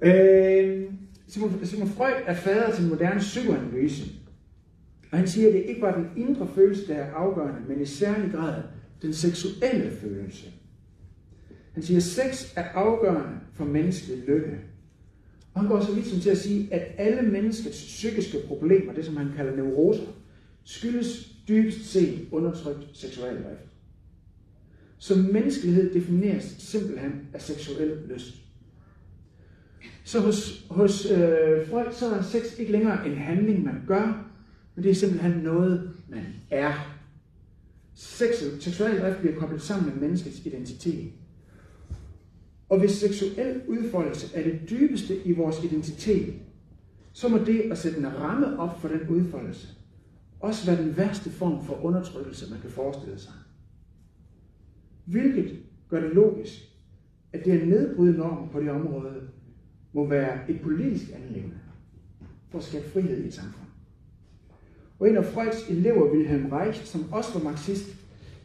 Øh, 0.03 0.93
Simon, 1.33 1.67
Simon 1.67 1.89
Freud 1.89 2.23
er 2.27 2.35
fader 2.35 2.75
til 2.75 2.89
moderne 2.89 3.21
psykoanalyse. 3.21 4.05
Og 5.13 5.19
han 5.19 5.29
siger, 5.29 5.49
at 5.49 5.55
det 5.55 5.63
ikke 5.63 5.81
var 5.83 5.95
den 5.95 6.07
indre 6.17 6.49
følelse, 6.55 6.87
der 6.89 6.95
er 6.95 7.13
afgørende, 7.13 7.69
men 7.69 7.81
i 7.81 7.85
særlig 7.87 8.33
grad 8.33 8.63
den 9.03 9.13
seksuelle 9.13 9.91
følelse. 9.91 10.47
Han 11.73 11.83
siger, 11.83 11.99
at 11.99 12.03
sex 12.03 12.53
er 12.57 12.65
afgørende 12.65 13.39
for 13.53 13.65
menneskelig 13.65 14.25
lykke. 14.27 14.59
Og 15.55 15.61
han 15.61 15.71
går 15.71 15.81
så 15.81 15.95
vidt 15.95 16.07
som 16.07 16.21
til 16.21 16.31
at 16.31 16.39
sige, 16.39 16.75
at 16.75 16.95
alle 16.99 17.31
menneskets 17.31 17.85
psykiske 17.85 18.39
problemer, 18.49 18.93
det 18.93 19.05
som 19.05 19.17
han 19.17 19.33
kalder 19.37 19.57
neuroser, 19.57 20.07
skyldes 20.65 21.37
dybest 21.49 21.93
set 21.93 22.29
undertrykt 22.31 22.89
seksuel 22.93 23.35
drift. 23.35 23.73
Så 24.99 25.17
menneskelighed 25.17 25.95
defineres 25.95 26.45
simpelthen 26.59 27.13
af 27.33 27.43
seksuel 27.43 27.99
lyst. 28.09 28.42
Så 30.05 30.21
hos, 30.21 30.67
hos 30.71 31.11
øh, 31.11 31.67
folk 31.67 31.93
så 31.93 32.15
er 32.15 32.23
sex 32.23 32.59
ikke 32.59 32.73
længere 32.73 33.09
en 33.09 33.17
handling, 33.17 33.65
man 33.65 33.83
gør, 33.87 34.31
men 34.75 34.85
det 34.85 34.91
er 34.91 34.95
simpelthen 34.95 35.33
noget, 35.33 35.91
man 36.09 36.25
er. 36.51 36.99
seksuel 37.95 39.01
drift 39.01 39.19
bliver 39.19 39.35
koblet 39.35 39.63
sammen 39.63 39.93
med 39.93 40.01
menneskets 40.01 40.47
identitet. 40.47 41.13
Og 42.69 42.79
hvis 42.79 42.91
seksuel 42.91 43.61
udfoldelse 43.69 44.37
er 44.37 44.43
det 44.43 44.71
dybeste 44.71 45.25
i 45.25 45.33
vores 45.33 45.65
identitet, 45.65 46.35
så 47.13 47.29
må 47.29 47.39
det 47.39 47.61
at 47.61 47.79
sætte 47.79 47.99
en 47.99 48.17
ramme 48.17 48.59
op 48.59 48.81
for 48.81 48.89
den 48.89 49.09
udfoldelse 49.09 49.69
også 50.43 50.67
være 50.67 50.83
den 50.83 50.97
værste 50.97 51.31
form 51.31 51.65
for 51.65 51.85
undertrykkelse, 51.85 52.51
man 52.51 52.61
kan 52.61 52.71
forestille 52.71 53.19
sig. 53.19 53.33
Hvilket 55.05 55.59
gør 55.89 56.01
det 56.01 56.15
logisk, 56.15 56.53
at 57.33 57.45
det 57.45 57.61
at 57.61 57.69
nedbryde 57.69 58.19
normen 58.19 58.49
på 58.49 58.61
det 58.61 58.71
område 58.71 59.29
må 59.93 60.07
være 60.07 60.51
et 60.51 60.61
politisk 60.61 61.11
anlæggende 61.15 61.57
for 62.51 62.59
at 62.59 62.65
skabe 62.65 62.89
frihed 62.89 63.25
i 63.25 63.27
et 63.27 63.35
samfund. 63.35 63.69
Og 64.99 65.09
en 65.09 65.17
af 65.17 65.25
Freuds 65.25 65.69
elever, 65.69 66.13
Wilhelm 66.13 66.47
Reich, 66.47 66.85
som 66.85 67.13
også 67.13 67.39
var 67.39 67.45
marxist, 67.51 67.97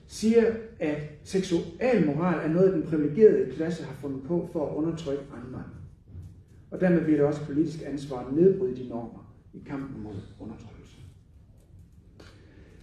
siger, 0.08 0.56
at 0.80 0.98
seksual 1.24 2.06
moral 2.06 2.50
er 2.50 2.54
noget, 2.54 2.74
den 2.74 2.84
privilegerede 2.84 3.52
klasse 3.52 3.84
har 3.84 3.94
fundet 3.94 4.24
på 4.24 4.50
for 4.54 4.70
at 4.70 4.76
undertrykke 4.76 5.24
andre. 5.46 5.64
Og 6.72 6.82
dermed 6.82 7.04
bliver 7.04 7.18
det 7.18 7.26
også 7.26 7.46
politisk 7.46 7.84
ansvar 7.86 8.26
at 8.26 8.34
nedbryde 8.34 8.84
de 8.84 8.90
normer 8.90 9.34
i 9.54 9.60
kampen 9.66 10.04
mod 10.04 10.16
undertrykkelse. 10.40 10.98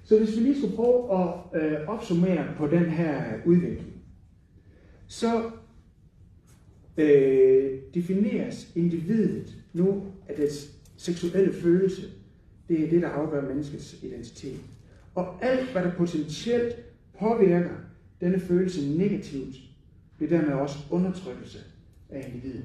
Så 0.05 0.18
hvis 0.18 0.37
vi 0.37 0.40
lige 0.40 0.59
skulle 0.59 0.77
prøve 0.77 1.20
at 1.20 1.62
øh, 1.62 1.88
opsummere 1.88 2.46
på 2.57 2.66
den 2.66 2.85
her 2.85 3.24
udvikling, 3.46 3.92
så 5.07 5.50
øh, 6.97 7.79
defineres 7.95 8.73
individet 8.75 9.57
nu 9.73 10.03
af 10.29 10.35
dets 10.37 10.71
seksuelle 10.97 11.53
følelse. 11.53 12.03
Det 12.69 12.85
er 12.85 12.91
det, 12.91 13.03
der 13.03 13.09
afgør 13.09 13.49
menneskets 13.49 14.03
identitet. 14.03 14.61
Og 15.15 15.45
alt, 15.45 15.73
hvad 15.73 15.83
der 15.83 15.93
potentielt 15.93 16.77
påvirker 17.19 17.71
denne 18.21 18.41
følelse 18.41 18.99
negativt, 18.99 19.57
bliver 20.17 20.31
dermed 20.31 20.53
også 20.53 20.79
undertrykkelse 20.91 21.59
af 22.11 22.29
individet. 22.29 22.65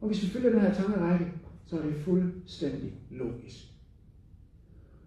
Og 0.00 0.06
hvis 0.06 0.22
vi 0.22 0.28
følger 0.28 0.50
den 0.50 0.60
her 0.60 0.74
tankerække, 0.74 1.26
så 1.66 1.78
er 1.78 1.82
det 1.82 1.94
fuldstændig 1.94 2.92
logisk. 3.10 3.56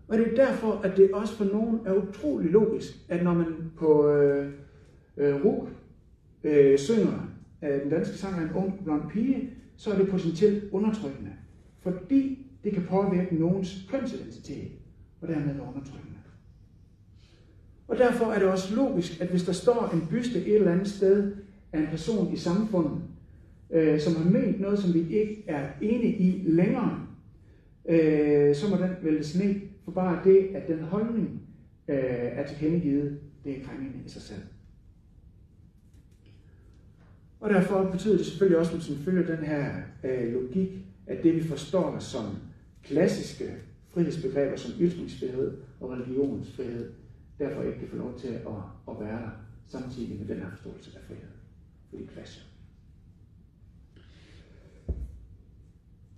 Og 0.08 0.18
det 0.18 0.28
er 0.28 0.46
derfor, 0.46 0.72
at 0.84 0.98
det 0.98 1.12
også 1.12 1.36
for 1.36 1.46
nogen 1.46 1.80
er 1.86 1.94
utrolig 1.94 2.52
logisk, 2.52 2.94
at 3.10 3.24
når 3.24 3.34
man 3.34 3.72
på 3.78 4.10
øh, 4.10 4.52
øh, 5.18 5.46
RUG 5.46 5.70
øh, 6.44 6.80
synger 6.80 7.33
øh, 7.64 7.82
den 7.82 7.90
danske 7.90 8.18
sang 8.18 8.36
af 8.40 8.44
en 8.44 8.54
ung 8.56 8.84
blond 8.84 9.10
pige, 9.10 9.50
så 9.78 9.92
er 9.92 9.98
det 9.98 10.10
potentielt 10.10 10.64
undertrykkende. 10.72 11.32
Fordi 11.80 12.48
det 12.64 12.74
kan 12.74 12.84
påvirke 12.90 13.36
nogens 13.36 13.88
kønsidentitet, 13.92 14.72
og 15.22 15.28
dermed 15.28 15.60
undertrykkende. 15.60 16.14
Og 17.88 17.98
derfor 17.98 18.26
er 18.26 18.40
det 18.40 18.48
også 18.48 18.76
logisk, 18.76 19.22
at 19.22 19.28
hvis 19.28 19.44
der 19.44 19.52
står 19.52 19.90
en 19.94 20.08
byste 20.10 20.46
et 20.46 20.56
eller 20.56 20.72
andet 20.72 20.88
sted 20.88 21.36
af 21.74 21.80
en 21.80 21.88
person 21.88 22.34
i 22.34 22.38
samfundet, 22.38 23.02
øh, 23.72 24.00
som 24.00 24.16
har 24.16 24.30
ment 24.30 24.60
noget, 24.60 24.80
som 24.80 24.94
vi 24.94 25.00
ikke 25.00 25.44
er 25.48 25.68
enige 25.82 26.16
i 26.18 26.44
længere, 26.46 27.08
øh, 27.90 28.56
så 28.56 28.70
må 28.70 28.76
den 28.76 28.90
vælges 29.02 29.40
ned, 29.40 29.56
for 29.86 29.92
bare 29.92 30.20
det, 30.24 30.48
at 30.56 30.68
den 30.68 30.80
holdning 30.80 31.42
øh, 31.88 31.98
er 32.08 32.48
tilkendegivet, 32.48 33.20
det 33.44 33.58
er 33.58 33.66
krænkende 33.66 34.06
i 34.06 34.10
sig 34.10 34.22
selv. 34.22 34.42
Og 37.44 37.50
derfor 37.50 37.90
betyder 37.92 38.18
det 38.18 38.26
selvfølgelig 38.26 38.58
også, 38.58 38.76
hvis 38.76 38.90
man 38.90 39.00
følger 39.00 39.36
den 39.36 39.46
her 39.46 39.72
øh, 40.04 40.34
logik, 40.34 40.70
at 41.08 41.24
det 41.24 41.36
vi 41.36 41.44
forstår 41.44 42.00
som 42.00 42.26
klassiske 42.84 43.56
frihedsbegreber 43.94 44.56
som 44.56 44.72
ytringsfrihed 44.80 45.58
og 45.80 45.92
religionsfrihed, 45.92 46.92
derfor 47.40 47.64
ikke 47.64 47.80
kan 47.80 47.88
få 47.88 47.96
lov 47.96 48.20
til 48.20 48.28
at, 48.28 48.42
at 48.90 49.00
være 49.00 49.22
der 49.22 49.30
samtidig 49.68 50.20
med 50.20 50.28
den 50.28 50.44
her 50.44 50.50
forståelse 50.50 50.92
af 50.96 51.04
frihed. 51.08 51.30
For 51.90 51.98
de 51.98 52.08
clasher. 52.14 52.44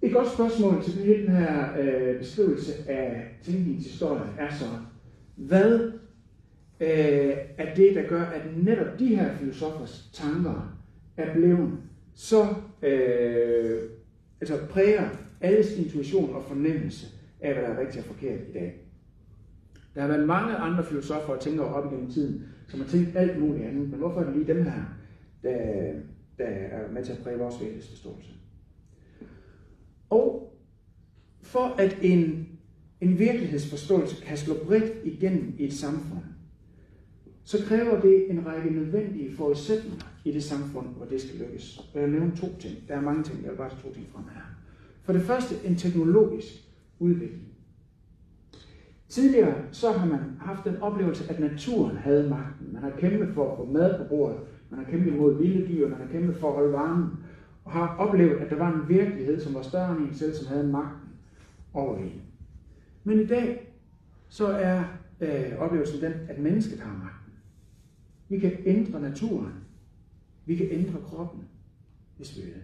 Et 0.01 0.13
godt 0.13 0.33
spørgsmål 0.33 0.83
til 0.83 0.93
hele 0.93 1.23
den 1.23 1.35
her 1.35 1.77
øh, 1.79 2.19
beskrivelse 2.19 2.89
af 2.89 3.37
tænkningshistorien 3.43 4.29
er 4.37 4.53
så, 4.53 4.65
hvad 5.35 5.91
øh, 6.79 7.33
er 7.57 7.75
det, 7.75 7.95
der 7.95 8.07
gør, 8.07 8.23
at 8.23 8.41
netop 8.57 8.99
de 8.99 9.15
her 9.15 9.35
filosofers 9.35 10.09
tanker 10.13 10.74
er 11.17 11.33
blevet 11.33 11.77
så 12.13 12.47
øh, 12.81 13.81
altså 14.41 14.65
præger 14.69 15.09
alles 15.41 15.77
intuition 15.77 16.35
og 16.35 16.43
fornemmelse 16.43 17.07
af, 17.41 17.53
hvad 17.53 17.63
der 17.63 17.69
er 17.69 17.79
rigtigt 17.79 18.07
og 18.07 18.15
forkert 18.15 18.39
i 18.49 18.53
dag. 18.53 18.81
Der 19.95 20.01
har 20.01 20.07
været 20.07 20.27
mange 20.27 20.55
andre 20.55 20.83
filosofer 20.83 21.33
og 21.33 21.39
tænkere 21.39 21.67
op 21.67 21.93
igennem 21.93 22.11
tiden, 22.11 22.45
som 22.67 22.79
har 22.79 22.87
tænkt 22.87 23.15
alt 23.15 23.39
muligt 23.39 23.65
andet, 23.65 23.89
men 23.89 23.99
hvorfor 23.99 24.21
er 24.21 24.25
det 24.25 24.35
lige 24.35 24.53
dem 24.53 24.63
her, 24.63 24.83
der, 25.43 25.57
der 26.37 26.45
er 26.45 26.91
med 26.91 27.05
til 27.05 27.11
at 27.11 27.19
præge 27.23 27.37
vores 27.37 27.59
virkelighedsforståelse? 27.59 28.31
Og 30.09 30.53
for 31.41 31.75
at 31.79 31.97
en, 32.01 32.47
en 33.01 33.19
virkelighedsforståelse 33.19 34.25
kan 34.25 34.37
slå 34.37 34.53
bredt 34.65 34.91
igennem 35.03 35.55
i 35.57 35.65
et 35.65 35.73
samfund, 35.73 36.23
så 37.43 37.65
kræver 37.65 38.01
det 38.01 38.31
en 38.31 38.45
række 38.45 38.69
nødvendige 38.69 39.35
forudsætninger 39.35 40.14
i 40.25 40.31
det 40.31 40.43
samfund, 40.43 40.87
hvor 40.87 41.05
det 41.05 41.21
skal 41.21 41.39
lykkes. 41.39 41.77
Og 41.93 42.01
jeg 42.01 42.09
nævner 42.09 42.35
to 42.35 42.47
ting. 42.59 42.87
Der 42.87 42.95
er 42.95 43.01
mange 43.01 43.23
ting, 43.23 43.43
jeg 43.43 43.51
vil 43.51 43.57
bare 43.57 43.69
to 43.69 43.93
ting 43.93 44.07
frem 44.13 44.23
her. 44.33 44.41
For 45.03 45.13
det 45.13 45.21
første 45.21 45.55
en 45.63 45.75
teknologisk 45.75 46.53
udvikling. 46.99 47.43
Tidligere 49.09 49.55
så 49.71 49.91
har 49.91 50.05
man 50.05 50.19
haft 50.39 50.65
den 50.65 50.77
oplevelse, 50.77 51.29
at 51.29 51.39
naturen 51.39 51.97
havde 51.97 52.29
magten. 52.29 52.73
Man 52.73 52.83
har 52.83 52.91
kæmpet 52.99 53.29
for 53.33 53.51
at 53.51 53.57
få 53.57 53.65
mad 53.65 53.97
på 53.97 54.03
bordet, 54.09 54.39
man 54.69 54.79
har 54.79 54.91
kæmpet 54.91 55.13
imod 55.13 55.37
vilde 55.41 55.67
dyr, 55.67 55.89
man 55.89 55.97
har 55.97 56.07
kæmpet 56.07 56.35
for 56.35 56.47
at 56.47 56.55
holde 56.55 56.73
varmen, 56.73 57.09
og 57.65 57.71
har 57.71 57.95
oplevet, 57.95 58.37
at 58.37 58.49
der 58.49 58.55
var 58.55 58.73
en 58.73 58.89
virkelighed, 58.89 59.39
som 59.39 59.53
var 59.53 59.61
større 59.61 59.97
end 59.97 60.07
en 60.07 60.15
selv, 60.15 60.33
som 60.33 60.47
havde 60.47 60.67
magten 60.67 61.09
over 61.73 61.97
en. 61.97 62.21
Men 63.03 63.19
i 63.19 63.25
dag, 63.25 63.73
så 64.29 64.47
er 64.47 64.83
øh, 65.21 65.57
oplevelsen 65.59 66.01
den, 66.01 66.13
at 66.29 66.39
mennesket 66.39 66.79
har 66.79 66.91
magten. 66.93 67.33
Vi 68.29 68.39
kan 68.39 68.51
ændre 68.65 69.01
naturen. 69.01 69.64
Vi 70.45 70.55
kan 70.55 70.67
ændre 70.71 71.01
kroppen, 71.01 71.41
hvis 72.17 72.37
vi 72.37 72.41
vil. 72.41 72.61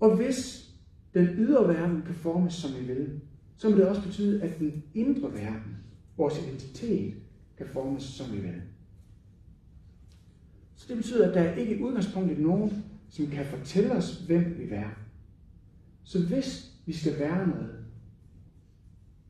Og 0.00 0.16
hvis 0.16 0.70
den 1.14 1.26
ydre 1.26 1.68
verden 1.68 2.02
kan 2.02 2.14
formes, 2.14 2.54
som 2.54 2.70
vi 2.80 2.94
vil, 2.94 3.20
så 3.56 3.70
må 3.70 3.76
det 3.76 3.88
også 3.88 4.02
betyde, 4.02 4.42
at 4.42 4.58
den 4.58 4.82
indre 4.94 5.32
verden, 5.32 5.76
vores 6.16 6.38
identitet, 6.38 7.14
kan 7.56 7.66
formes, 7.66 8.02
som 8.02 8.32
vi 8.32 8.40
vil. 8.40 8.62
Så 10.76 10.86
det 10.88 10.96
betyder, 10.96 11.28
at 11.28 11.34
der 11.34 11.40
er 11.40 11.54
ikke 11.54 11.76
i 11.76 11.82
udgangspunktet 11.82 12.38
nogen, 12.38 12.84
som 13.10 13.26
kan 13.26 13.46
fortælle 13.46 13.92
os, 13.92 14.16
hvem 14.26 14.58
vi 14.58 14.68
er. 14.70 14.90
Så 16.04 16.26
hvis 16.26 16.72
vi 16.86 16.92
skal 16.92 17.18
være 17.18 17.46
noget, 17.48 17.84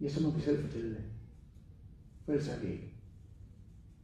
ja, 0.01 0.09
så 0.09 0.23
må 0.23 0.31
vi 0.31 0.41
selv 0.41 0.65
fortælle 0.65 0.91
det. 0.91 1.05
For 2.25 2.33
ellers 2.33 2.49
er 2.49 2.61
vi 2.61 2.73
ikke. 2.73 2.95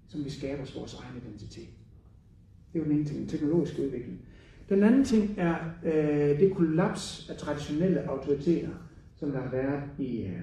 Så 0.09 0.19
må 0.19 0.25
vi 0.25 0.31
skabe 0.31 0.63
os 0.63 0.77
vores 0.77 0.95
egen 0.95 1.17
identitet. 1.17 1.80
Det 2.73 2.79
er 2.79 2.85
jo 2.85 2.91
den 2.91 2.99
ene 2.99 3.05
ting, 3.05 3.19
den 3.19 3.29
teknologiske 3.29 3.83
udvikling. 3.83 4.21
Den 4.69 4.83
anden 4.83 5.05
ting 5.05 5.35
er 5.37 5.57
øh, 5.85 6.41
det 6.41 6.55
kollaps 6.55 7.31
af 7.31 7.37
traditionelle 7.37 8.09
autoriteter, 8.09 8.71
som 9.17 9.31
der 9.31 9.41
har 9.41 9.51
været 9.51 9.83
i, 9.99 10.23
øh, 10.23 10.41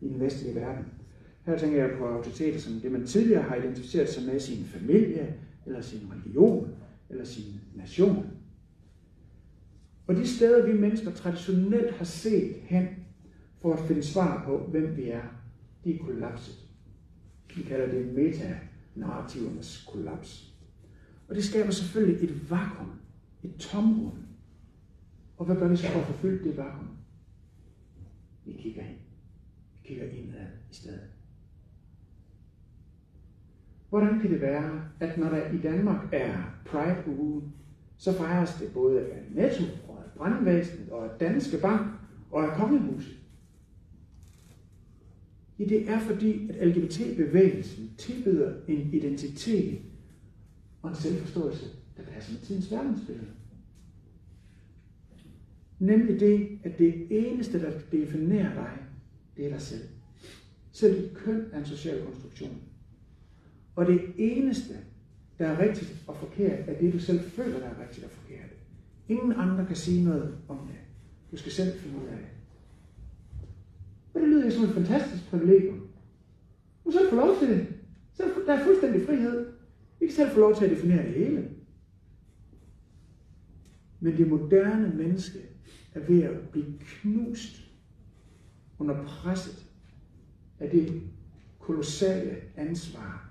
i 0.00 0.08
den 0.08 0.20
vestlige 0.20 0.54
verden. 0.54 0.84
Her 1.46 1.58
tænker 1.58 1.84
jeg 1.86 1.96
på 1.98 2.06
autoriteter 2.06 2.58
som 2.58 2.72
det, 2.72 2.92
man 2.92 3.06
tidligere 3.06 3.42
har 3.42 3.56
identificeret 3.56 4.08
sig 4.08 4.24
med 4.32 4.40
sin 4.40 4.64
familie, 4.64 5.34
eller 5.66 5.80
sin 5.80 6.00
religion, 6.12 6.68
eller 7.10 7.24
sin 7.24 7.60
nation. 7.74 8.26
Og 10.06 10.16
de 10.16 10.26
steder, 10.26 10.66
vi 10.66 10.78
mennesker 10.78 11.10
traditionelt 11.10 11.94
har 11.94 12.04
set 12.04 12.54
hen 12.62 12.88
for 13.62 13.72
at 13.72 13.80
finde 13.86 14.02
svar 14.02 14.44
på, 14.46 14.58
hvem 14.70 14.96
vi 14.96 15.08
er, 15.08 15.22
de 15.84 15.94
er 15.94 16.04
kollapset. 16.04 16.54
Vi 17.56 17.62
kalder 17.62 17.86
det 17.86 18.14
metanarrativernes 18.14 19.88
kollaps. 19.92 20.53
Og 21.28 21.34
det 21.34 21.44
skaber 21.44 21.70
selvfølgelig 21.70 22.28
et 22.28 22.50
vakuum, 22.50 22.92
et 23.42 23.54
tomrum. 23.58 24.18
Og 25.36 25.46
hvad 25.46 25.56
gør 25.56 25.68
vi 25.68 25.76
så 25.76 25.86
for 25.86 26.00
at 26.00 26.06
forfylde 26.06 26.44
det 26.44 26.56
vakuum? 26.56 26.88
Vi 28.44 28.52
kigger 28.52 28.82
ind. 28.82 28.98
Vi 29.74 29.88
kigger 29.88 30.04
indad 30.04 30.46
i 30.70 30.74
stedet. 30.74 31.00
Hvordan 33.88 34.20
kan 34.20 34.30
det 34.30 34.40
være, 34.40 34.88
at 35.00 35.18
når 35.18 35.28
der 35.28 35.50
i 35.50 35.58
Danmark 35.58 36.08
er 36.12 36.42
Pride-uge, 36.66 37.42
så 37.96 38.12
fejres 38.12 38.54
det 38.54 38.72
både 38.72 39.00
af 39.00 39.22
Netto 39.30 39.64
og 39.88 39.98
af 40.04 40.10
Brandvæsenet 40.16 40.90
og 40.90 41.04
af 41.04 41.18
Danske 41.20 41.58
Bank 41.62 41.86
og 42.30 42.44
af 42.44 42.56
Kongehuset? 42.56 43.18
Ja, 45.58 45.64
det 45.64 45.90
er 45.90 45.98
fordi, 45.98 46.50
at 46.50 46.68
LGBT-bevægelsen 46.68 47.90
tilbyder 47.98 48.52
en 48.68 48.90
identitet 48.92 49.78
og 50.84 50.90
en 50.90 50.96
selvforståelse, 50.96 51.64
der 51.96 52.02
passer 52.02 52.32
med 52.32 52.40
tidens 52.40 52.70
verdensbillede. 52.70 53.26
Nemlig 55.78 56.20
det, 56.20 56.58
at 56.64 56.78
det 56.78 57.06
eneste, 57.10 57.62
der 57.62 57.70
definerer 57.92 58.54
dig, 58.54 58.78
det 59.36 59.46
er 59.46 59.50
dig 59.50 59.60
selv. 59.60 59.88
Selv 60.72 61.02
dit 61.02 61.16
køn 61.16 61.44
er 61.52 61.58
en 61.58 61.66
social 61.66 62.04
konstruktion. 62.04 62.62
Og 63.76 63.86
det 63.86 64.00
eneste, 64.16 64.74
der 65.38 65.46
er 65.46 65.58
rigtigt 65.58 65.94
og 66.06 66.16
forkert, 66.16 66.68
er 66.68 66.80
det, 66.80 66.92
du 66.92 66.98
selv 66.98 67.20
føler, 67.20 67.58
der 67.58 67.66
er 67.66 67.82
rigtigt 67.82 68.04
og 68.04 68.10
forkert. 68.10 68.50
Ingen 69.08 69.32
andre 69.32 69.66
kan 69.66 69.76
sige 69.76 70.04
noget 70.04 70.38
om 70.48 70.58
det. 70.58 70.76
Du 71.30 71.36
skal 71.36 71.52
selv 71.52 71.78
finde 71.78 71.98
ud 71.98 72.06
af 72.06 72.16
det. 72.16 72.26
Og 74.14 74.20
det 74.20 74.28
lyder 74.28 74.44
jo 74.44 74.50
som 74.50 74.64
et 74.64 74.74
fantastisk 74.74 75.30
privilegium. 75.30 75.88
Du 76.84 76.90
selv 76.90 77.10
får 77.10 77.16
lov 77.16 77.38
til 77.38 77.48
det. 77.48 77.66
Selv, 78.14 78.28
der 78.46 78.52
er 78.52 78.64
fuldstændig 78.64 79.06
frihed. 79.06 79.53
Vi 80.04 80.08
kan 80.08 80.16
selv 80.16 80.30
få 80.30 80.40
lov 80.40 80.56
til 80.56 80.64
at 80.64 80.70
definere 80.70 81.06
det 81.06 81.14
hele. 81.14 81.50
Men 84.00 84.16
det 84.16 84.28
moderne 84.28 84.94
menneske 84.96 85.38
er 85.94 86.00
ved 86.00 86.22
at 86.22 86.48
blive 86.48 86.78
knust 86.80 87.70
under 88.78 89.04
presset 89.04 89.66
af 90.60 90.70
det 90.70 91.02
kolossale 91.58 92.36
ansvar, 92.56 93.30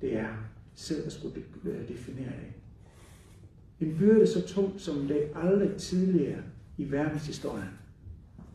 det 0.00 0.16
er 0.16 0.28
selv 0.74 1.06
at 1.06 1.12
skulle 1.12 1.42
øh, 1.64 1.88
definere 1.88 2.32
det. 2.32 2.52
En 3.88 3.98
byrde 3.98 4.26
så 4.26 4.46
tung, 4.46 4.80
som 4.80 5.08
det 5.08 5.32
aldrig 5.34 5.76
tidligere 5.76 6.42
i 6.78 6.90
verdenshistorien 6.90 7.78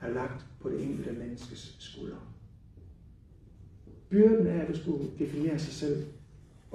er 0.01 0.09
lagt 0.09 0.45
på 0.61 0.69
det 0.69 0.83
enkelte 0.83 1.11
menneskes 1.11 1.75
skuldre. 1.79 2.19
Byrden 4.09 4.47
er 4.47 4.61
at 4.65 4.77
skulle 4.77 5.09
definere 5.19 5.59
sig 5.59 5.73
selv, 5.73 6.05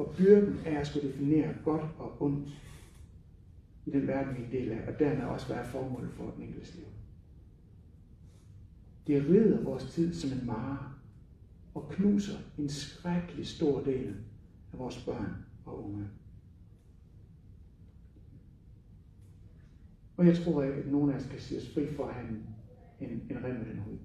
og 0.01 0.15
byrden 0.17 0.59
er 0.65 0.81
at 0.81 0.87
skulle 0.87 1.09
definere 1.09 1.55
godt 1.65 1.83
og 1.99 2.23
ondt 2.23 2.49
i 3.87 3.91
den 3.91 4.07
verden, 4.07 4.37
vi 4.37 4.43
er 4.43 4.47
en 4.47 4.53
del 4.53 4.73
af, 4.73 4.93
og 4.93 4.99
dermed 4.99 5.25
også 5.25 5.49
være 5.49 5.67
formålet 5.67 6.11
for 6.11 6.31
den 6.31 6.43
enkelte 6.43 6.77
liv. 6.77 6.87
Det 9.07 9.29
rider 9.29 9.65
vores 9.65 9.85
tid 9.85 10.15
som 10.15 10.39
en 10.39 10.47
mare, 10.47 10.93
og 11.75 11.89
knuser 11.91 12.39
en 12.59 12.69
skrækkelig 12.69 13.47
stor 13.47 13.81
del 13.81 14.17
af 14.73 14.79
vores 14.79 15.05
børn 15.05 15.35
og 15.65 15.85
unge. 15.85 16.09
Og 20.17 20.27
jeg 20.27 20.37
tror 20.37 20.63
ikke, 20.63 20.75
at 20.75 20.93
nogen 20.93 21.11
af 21.11 21.17
os 21.17 21.27
kan 21.27 21.41
sige 21.41 21.61
os 21.61 21.75
fri 21.75 21.87
for 21.87 22.07
at 22.07 22.15
have 22.15 22.29
en, 22.29 22.47
en, 23.01 23.23
en 23.31 23.45
rem 23.45 23.65
den 23.65 23.79
hud. 23.79 23.99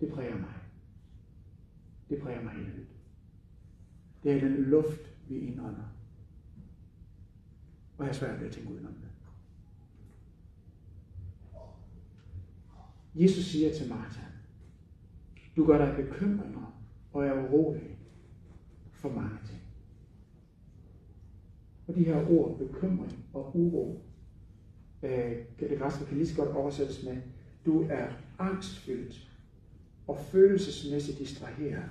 Det 0.00 0.12
præger 0.12 0.38
mig. 0.38 0.54
Det 2.10 2.18
præger 2.22 2.42
mig 2.42 2.52
helt 2.52 2.92
det 4.22 4.32
er 4.32 4.40
den 4.40 4.56
luft, 4.56 5.00
vi 5.28 5.38
indånder. 5.38 5.92
Og 7.98 8.04
jeg 8.04 8.08
er 8.08 8.14
svært 8.14 8.40
ved 8.40 8.46
at 8.46 8.52
tænke 8.52 8.72
udenom 8.72 8.92
det. 8.92 9.08
Jesus 13.14 13.44
siger 13.44 13.74
til 13.74 13.88
Martha, 13.88 14.22
du 15.56 15.66
gør 15.66 15.86
dig 15.86 15.96
bekymringer 15.96 16.82
og 17.12 17.26
er 17.26 17.48
urolig 17.48 17.98
for 18.92 19.08
mange 19.08 19.38
ting. 19.46 19.60
Og 21.86 21.94
de 21.94 22.04
her 22.04 22.30
ord, 22.30 22.58
bekymring 22.58 23.24
og 23.32 23.56
uro, 23.56 24.00
øh, 25.02 25.36
det 25.60 25.78
græske 25.78 26.04
kan 26.04 26.16
lige 26.16 26.26
så 26.26 26.36
godt 26.36 26.56
oversættes 26.56 27.04
med, 27.04 27.16
du 27.66 27.86
er 27.90 28.08
angstfyldt 28.38 29.30
og 30.06 30.18
følelsesmæssigt 30.18 31.18
distraheret 31.18 31.90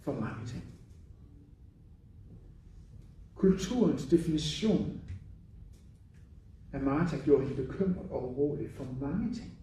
for 0.00 0.12
mange 0.12 0.46
ting. 0.46 0.64
Kulturens 3.34 4.06
definition 4.06 5.00
af 6.72 6.80
Martha 6.80 7.16
gjorde 7.24 7.46
hende 7.46 7.62
bekymret 7.62 8.10
og 8.10 8.30
urolig 8.30 8.70
for 8.70 8.86
mange 9.00 9.34
ting. 9.34 9.58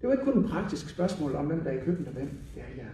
Det 0.00 0.08
var 0.08 0.12
ikke 0.12 0.32
kun 0.32 0.44
et 0.44 0.50
praktisk 0.50 0.88
spørgsmål 0.88 1.34
om, 1.34 1.46
hvem 1.46 1.60
der 1.60 1.70
er 1.70 1.82
i 1.82 1.84
køkkenet 1.84 2.08
og 2.08 2.14
hvem 2.14 2.38
der 2.54 2.60
er 2.60 2.74
her. 2.74 2.88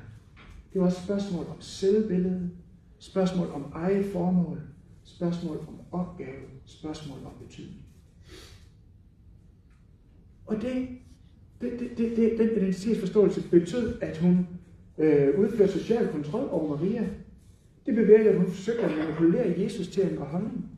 Det 0.72 0.80
var 0.80 0.86
også 0.86 1.02
spørgsmål 1.04 1.46
om 1.46 1.60
selvbillede, 1.60 2.50
spørgsmål 2.98 3.50
om 3.50 3.72
eget 3.74 4.12
formål, 4.12 4.60
spørgsmål 5.04 5.58
om 5.68 5.80
opgave, 5.92 6.46
spørgsmål 6.64 7.18
om 7.24 7.32
betydning. 7.46 7.82
Og 10.46 10.62
det, 10.62 10.88
det, 11.60 11.80
det, 11.80 11.98
det, 11.98 12.16
det 12.16 12.38
den 12.38 12.56
identitetsforståelse 12.56 13.50
betød, 13.50 14.00
at 14.00 14.18
hun 14.18 14.48
øh, 14.98 15.38
udførte 15.40 15.72
social 15.72 16.08
kontrol 16.08 16.48
over 16.50 16.76
Maria. 16.76 17.08
Det 17.86 17.94
bevæger, 17.94 18.30
at 18.30 18.36
hun 18.36 18.50
forsøgte 18.50 18.82
at 18.82 18.98
manipulere 18.98 19.60
Jesus 19.60 19.88
til 19.88 20.12
en 20.12 20.18
holdning. 20.18 20.68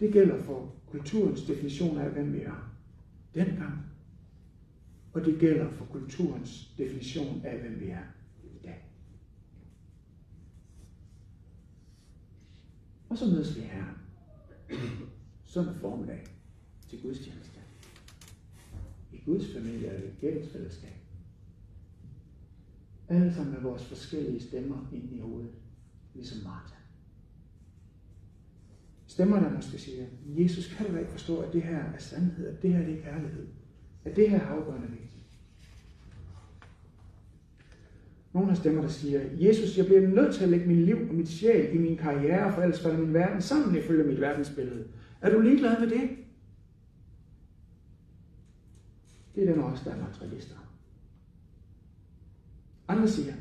Det 0.00 0.12
gælder 0.12 0.42
for 0.42 0.72
kulturens 0.90 1.42
definition 1.42 1.98
af, 1.98 2.10
hvem 2.10 2.32
vi 2.32 2.40
er 2.40 2.72
dengang. 3.34 3.78
Og 5.12 5.24
det 5.24 5.40
gælder 5.40 5.70
for 5.70 5.84
kulturens 5.84 6.74
definition 6.78 7.40
af, 7.44 7.60
hvem 7.60 7.80
vi 7.80 7.88
er 7.88 8.04
i 8.44 8.58
dag. 8.64 8.84
Og 13.08 13.18
så 13.18 13.26
mødes 13.26 13.56
vi 13.56 13.60
her 13.60 13.84
søndag 15.46 15.74
formiddag 15.74 16.26
til 16.88 17.02
gudstjeneste. 17.02 17.49
Guds 19.26 19.52
familie 19.52 19.86
er 19.86 19.98
et 19.98 20.14
gældsfællesskab. 20.20 20.90
Alle 23.08 23.34
sammen 23.34 23.54
med 23.54 23.60
vores 23.60 23.84
forskellige 23.84 24.40
stemmer 24.40 24.88
inde 24.92 25.16
i 25.16 25.18
hovedet, 25.18 25.50
ligesom 26.14 26.38
Martha. 26.44 26.74
Stemmerne 29.06 29.56
måske 29.56 29.78
siger, 29.78 30.04
Jesus, 30.26 30.74
kan 30.74 30.86
du 30.86 30.96
ikke 30.96 31.10
forstå, 31.10 31.40
at 31.40 31.52
det 31.52 31.62
her 31.62 31.78
er 31.78 31.98
sandhed, 31.98 32.46
at 32.46 32.62
det 32.62 32.72
her 32.72 32.84
det 32.84 32.98
er 32.98 33.02
kærlighed, 33.02 33.46
at 34.04 34.16
det 34.16 34.30
her 34.30 34.40
er 34.40 34.46
afgørende 34.46 34.88
vigtigt. 34.88 35.10
Nogle 38.32 38.48
har 38.48 38.54
stemmer, 38.54 38.82
der 38.82 38.88
siger, 38.88 39.20
Jesus, 39.38 39.78
jeg 39.78 39.86
bliver 39.86 40.08
nødt 40.08 40.34
til 40.34 40.44
at 40.44 40.50
lægge 40.50 40.66
mit 40.66 40.76
liv 40.76 40.96
og 41.08 41.14
mit 41.14 41.28
sjæl 41.28 41.74
i 41.74 41.78
min 41.78 41.96
karriere, 41.96 42.52
for 42.52 42.62
ellers 42.62 42.82
falder 42.82 42.98
min 42.98 43.14
verden 43.14 43.42
sammen 43.42 43.76
ifølge 43.76 44.04
mit 44.04 44.20
verdensbillede. 44.20 44.84
Er 45.20 45.30
du 45.30 45.40
ligeglad 45.40 45.80
med 45.80 45.90
det? 45.90 46.10
Det 49.40 49.48
er 49.48 49.52
den 49.52 49.62
også, 49.62 49.82
der 49.84 49.90
er 49.90 50.06
materialister. 50.08 50.54
Andre 52.88 53.08
siger, 53.08 53.32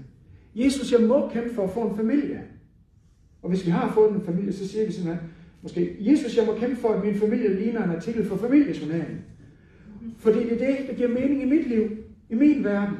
Jesus, 0.55 0.91
jeg 0.91 1.07
må 1.07 1.29
kæmpe 1.29 1.55
for 1.55 1.63
at 1.63 1.69
få 1.69 1.89
en 1.89 1.95
familie. 1.95 2.43
Og 3.41 3.49
hvis 3.49 3.65
vi 3.65 3.71
har 3.71 3.93
fået 3.93 4.15
en 4.15 4.21
familie, 4.21 4.53
så 4.53 4.67
siger 4.67 4.85
vi 4.85 4.91
simpelthen, 4.91 5.29
måske, 5.61 5.97
Jesus, 5.99 6.37
jeg 6.37 6.45
må 6.45 6.55
kæmpe 6.55 6.75
for, 6.75 6.89
at 6.89 7.05
min 7.05 7.15
familie 7.15 7.59
ligner 7.59 7.83
en 7.83 7.89
artikel 7.95 8.25
for 8.25 8.37
familiejournalen. 8.37 9.21
Fordi 10.17 10.39
det 10.39 10.51
er 10.51 10.77
det, 10.77 10.87
der 10.87 10.95
giver 10.95 11.09
mening 11.09 11.41
i 11.41 11.45
mit 11.45 11.67
liv, 11.67 11.97
i 12.29 12.35
min 12.35 12.63
verden. 12.63 12.97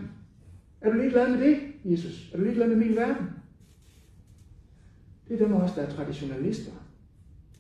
Er 0.82 0.92
du 0.92 0.98
ligeglad 0.98 1.38
med 1.38 1.48
det, 1.48 1.58
Jesus? 1.86 2.32
Er 2.34 2.38
du 2.38 2.44
ligeglad 2.44 2.68
med 2.68 2.76
min 2.76 2.96
verden? 2.96 3.26
Det 5.28 5.42
er 5.42 5.46
dem 5.46 5.54
også, 5.54 5.76
der 5.76 5.82
er 5.82 5.90
traditionalister. 5.90 6.72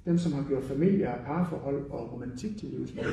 Dem, 0.06 0.18
som 0.18 0.34
har 0.34 0.46
gjort 0.48 0.64
familie 0.64 1.14
og 1.14 1.26
parforhold 1.26 1.90
og 1.90 2.14
romantik 2.14 2.58
til 2.58 2.70
livsmål. 2.70 3.06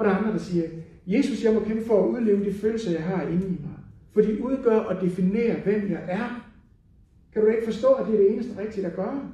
Og 0.00 0.06
der 0.06 0.12
er 0.12 0.16
andre, 0.16 0.32
der 0.32 0.38
siger, 0.38 0.68
Jesus, 1.06 1.44
jeg 1.44 1.54
må 1.54 1.60
kæmpe 1.60 1.86
for 1.86 2.04
at 2.04 2.08
udleve 2.08 2.44
de 2.44 2.54
følelser, 2.54 2.90
jeg 2.90 3.04
har 3.04 3.22
inde 3.22 3.46
i 3.46 3.50
mig. 3.50 3.78
For 4.12 4.20
de 4.20 4.44
udgør 4.44 4.78
og 4.78 5.00
definerer, 5.00 5.62
hvem 5.62 5.90
jeg 5.90 6.04
er. 6.08 6.50
Kan 7.32 7.42
du 7.42 7.48
ikke 7.48 7.64
forstå, 7.64 7.92
at 7.92 8.06
det 8.06 8.14
er 8.14 8.18
det 8.18 8.32
eneste 8.32 8.58
rigtige 8.58 8.86
at 8.86 8.96
gøre? 8.96 9.32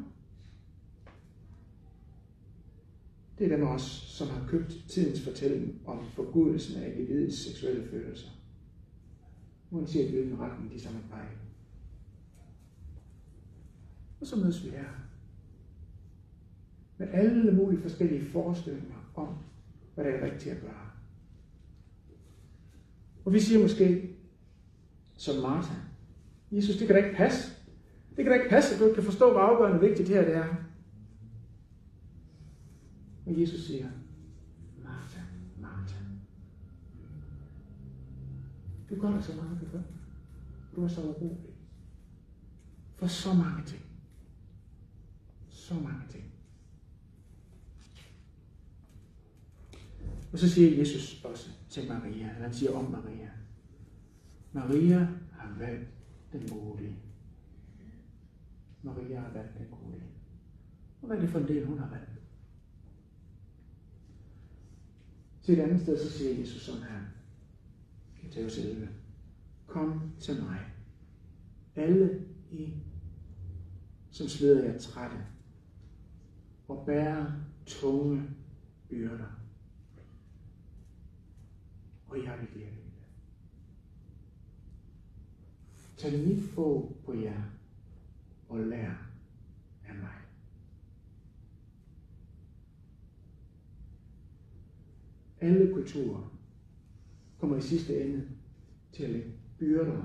Det 3.39 3.53
er 3.53 3.57
dem 3.57 3.67
også, 3.67 3.91
som 3.91 4.29
har 4.29 4.47
købt 4.49 4.77
tidens 4.89 5.25
fortælling 5.25 5.75
om 5.87 6.05
forgudelsen 6.15 6.83
af 6.83 6.89
individets 6.89 7.47
seksuelle 7.49 7.89
følelser. 7.91 8.29
Uanset 9.71 10.11
hvilken 10.11 10.41
retning 10.41 10.73
de 10.73 10.81
samme 10.81 11.01
vej. 11.11 11.27
Og 14.21 14.27
så 14.27 14.37
mødes 14.37 14.65
vi 14.65 14.71
her. 14.71 14.89
Med 16.99 17.09
alle 17.13 17.53
mulige 17.53 17.81
forskellige 17.81 18.25
forestillinger 18.25 19.13
om, 19.15 19.29
hvad 19.97 20.05
der 20.05 20.11
er 20.11 20.25
rigtigt 20.25 20.55
at 20.55 20.61
gøre. 20.61 20.91
Og 23.25 23.33
vi 23.33 23.41
siger 23.41 23.63
måske, 23.63 24.17
som 25.17 25.43
Martha, 25.43 25.75
Jesus, 26.53 26.77
det 26.77 26.87
kan 26.87 26.97
da 26.97 27.05
ikke 27.05 27.17
passe. 27.17 27.53
Det 28.17 28.25
kan 28.25 28.27
da 28.27 28.35
ikke 28.35 28.51
passe, 28.51 28.75
at 28.75 28.81
du 28.81 28.85
ikke 28.85 28.95
kan 28.95 29.05
forstå, 29.05 29.31
hvor 29.31 29.41
afgørende 29.41 29.81
vigtigt 29.81 30.09
det 30.09 30.17
her 30.17 30.25
det 30.25 30.37
er. 30.37 30.55
Og 33.27 33.41
Jesus 33.41 33.67
siger, 33.67 33.89
Martha, 34.85 35.21
Martha. 35.61 35.99
Du 38.91 39.01
gør 39.01 39.11
dig 39.11 39.25
så 39.25 39.37
meget 39.37 39.59
bekymringer. 39.59 39.93
Du 40.77 40.85
er 40.85 40.89
så 40.89 41.01
urolig. 41.03 41.55
For 42.97 43.07
så 43.07 43.35
mange 43.35 43.65
ting. 43.67 43.83
Så 45.49 45.75
mange 45.75 46.03
ting. 46.09 46.26
Og 50.33 50.39
så 50.39 50.49
siger 50.49 50.79
Jesus 50.79 51.25
også 51.25 51.51
til 51.69 51.89
Maria, 51.89 52.11
eller 52.11 52.43
han 52.43 52.55
siger 52.55 52.73
om 52.73 52.91
Maria, 52.91 53.31
Maria 54.53 55.09
har 55.33 55.55
valgt 55.59 55.89
den 56.33 56.49
modige. 56.51 56.97
Maria 58.83 59.21
har 59.21 59.33
valgt 59.33 59.59
den 59.59 59.67
gode. 59.71 60.03
Og 61.01 61.07
hvad 61.07 61.17
er 61.17 61.21
det 61.21 61.31
for 61.31 61.39
en 61.39 61.49
del, 61.49 61.67
hun 61.67 61.79
har 61.79 61.91
valgt? 61.91 62.11
Til 65.43 65.59
et 65.59 65.63
andet 65.63 65.81
sted, 65.81 65.99
så 65.99 66.19
siger 66.19 66.41
Jesus 66.41 66.63
sådan 66.63 66.83
her. 66.83 67.01
Matthæus 68.23 68.59
11. 68.59 68.89
Kom 69.67 70.13
til 70.21 70.43
mig. 70.43 70.61
Alle 71.77 72.23
I, 72.51 72.73
som 74.11 74.29
sveder 74.29 74.65
jer 74.65 74.79
trætte 74.79 75.17
og 76.69 76.87
bærer 76.87 77.33
tunge 77.67 78.23
byrder. 78.89 79.46
Og 82.17 82.25
jeg 82.25 82.39
vil 82.41 82.49
give 82.49 82.67
Tag 85.97 86.27
mit 86.27 86.45
få 86.45 86.97
på 87.05 87.15
jer 87.15 87.43
og 88.49 88.61
lær 88.61 89.11
af 89.89 89.95
mig. 89.95 90.15
Alle 95.41 95.75
kulturer 95.75 96.39
kommer 97.39 97.57
i 97.57 97.61
sidste 97.61 98.05
ende 98.05 98.29
til 98.93 99.05
at 99.05 99.11
lægge 99.11 99.33
byrder 99.59 100.03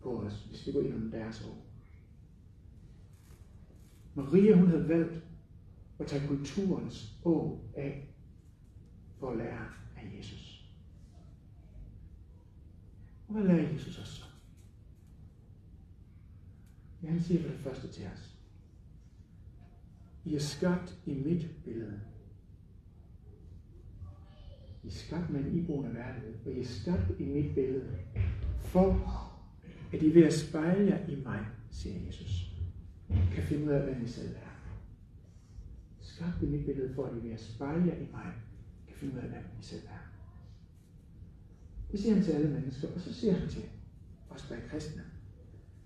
på 0.00 0.20
os, 0.20 0.44
hvis 0.44 0.66
vi 0.66 0.72
går 0.72 0.80
ind 0.80 0.94
om 0.94 1.10
deres 1.10 1.44
år. 1.44 1.66
Maria 4.14 4.56
hun 4.56 4.68
havde 4.68 4.88
valgt 4.88 5.24
at 5.98 6.06
tage 6.06 6.28
kulturens 6.28 7.20
år 7.24 7.70
af 7.76 8.08
for 9.18 9.30
at 9.30 9.36
lære 9.36 9.66
af 9.96 10.18
Jesus. 10.18 10.51
Og 13.32 13.40
hvad 13.40 13.56
lærer 13.56 13.72
Jesus 13.72 13.98
os 13.98 14.08
så? 14.08 14.24
Ja, 17.02 17.08
han 17.10 17.20
siger 17.20 17.42
for 17.42 17.48
det 17.48 17.58
første 17.58 17.88
til 17.88 18.06
os. 18.06 18.38
I 20.24 20.34
er 20.34 20.40
skabt 20.40 20.98
i 21.06 21.14
mit 21.14 21.50
billede. 21.64 22.00
I 24.82 24.86
er 24.86 24.90
skabt 24.90 25.30
med 25.30 25.40
en 25.40 25.58
iboende 25.58 25.94
værdighed, 25.94 26.34
og 26.46 26.52
I 26.52 26.60
er 26.60 26.64
skabt 26.64 27.20
i 27.20 27.24
mit 27.24 27.54
billede, 27.54 27.98
for 28.58 29.12
at 29.92 30.02
I 30.02 30.14
ved 30.14 30.24
at 30.24 30.32
spejle 30.32 30.86
jer 30.86 31.08
i 31.08 31.22
mig, 31.22 31.46
siger 31.70 32.06
Jesus, 32.06 32.52
kan 33.08 33.42
finde 33.42 33.64
ud 33.64 33.70
af, 33.70 33.82
hvad 33.82 34.02
I 34.02 34.08
selv 34.08 34.34
er. 34.34 34.72
Skabt 36.00 36.42
i 36.42 36.46
mit 36.46 36.64
billede, 36.64 36.94
for 36.94 37.06
at 37.06 37.16
I 37.16 37.22
ved 37.22 37.32
at 37.32 37.40
spejle 37.40 37.86
jer 37.86 37.96
i 37.96 38.06
mig, 38.12 38.32
kan 38.88 38.96
finde 38.96 39.14
ud 39.14 39.18
af, 39.18 39.28
hvad 39.28 39.40
I 39.60 39.62
selv 39.62 39.86
er. 39.86 40.11
Det 41.92 42.00
siger 42.00 42.14
han 42.14 42.24
til 42.24 42.32
alle 42.32 42.50
mennesker, 42.50 42.88
og 42.94 43.00
så 43.00 43.14
siger 43.14 43.32
han 43.32 43.48
til 43.48 43.62
os, 44.30 44.46
der 44.48 44.54
er 44.54 44.68
kristne, 44.68 45.02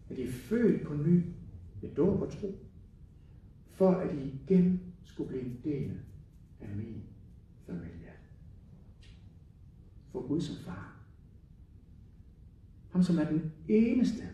at 0.09 0.18
I 0.18 0.22
er 0.22 0.32
født 0.32 0.86
på 0.86 0.94
ny 0.94 1.22
ved 1.80 1.90
dåb 1.96 2.22
og 2.22 2.32
tro, 2.32 2.59
for 3.70 3.90
at 3.90 4.14
I 4.14 4.40
igen 4.44 4.80
skulle 5.04 5.28
blive 5.28 5.44
en 5.44 5.61
del 5.64 6.00
af 6.61 6.76
min 6.76 7.02
familie. 7.66 8.12
For 10.12 10.26
Gud 10.28 10.40
som 10.40 10.57
far. 10.57 10.96
Ham 12.90 13.02
som 13.02 13.18
er 13.18 13.30
den 13.30 13.52
eneste, 13.68 14.28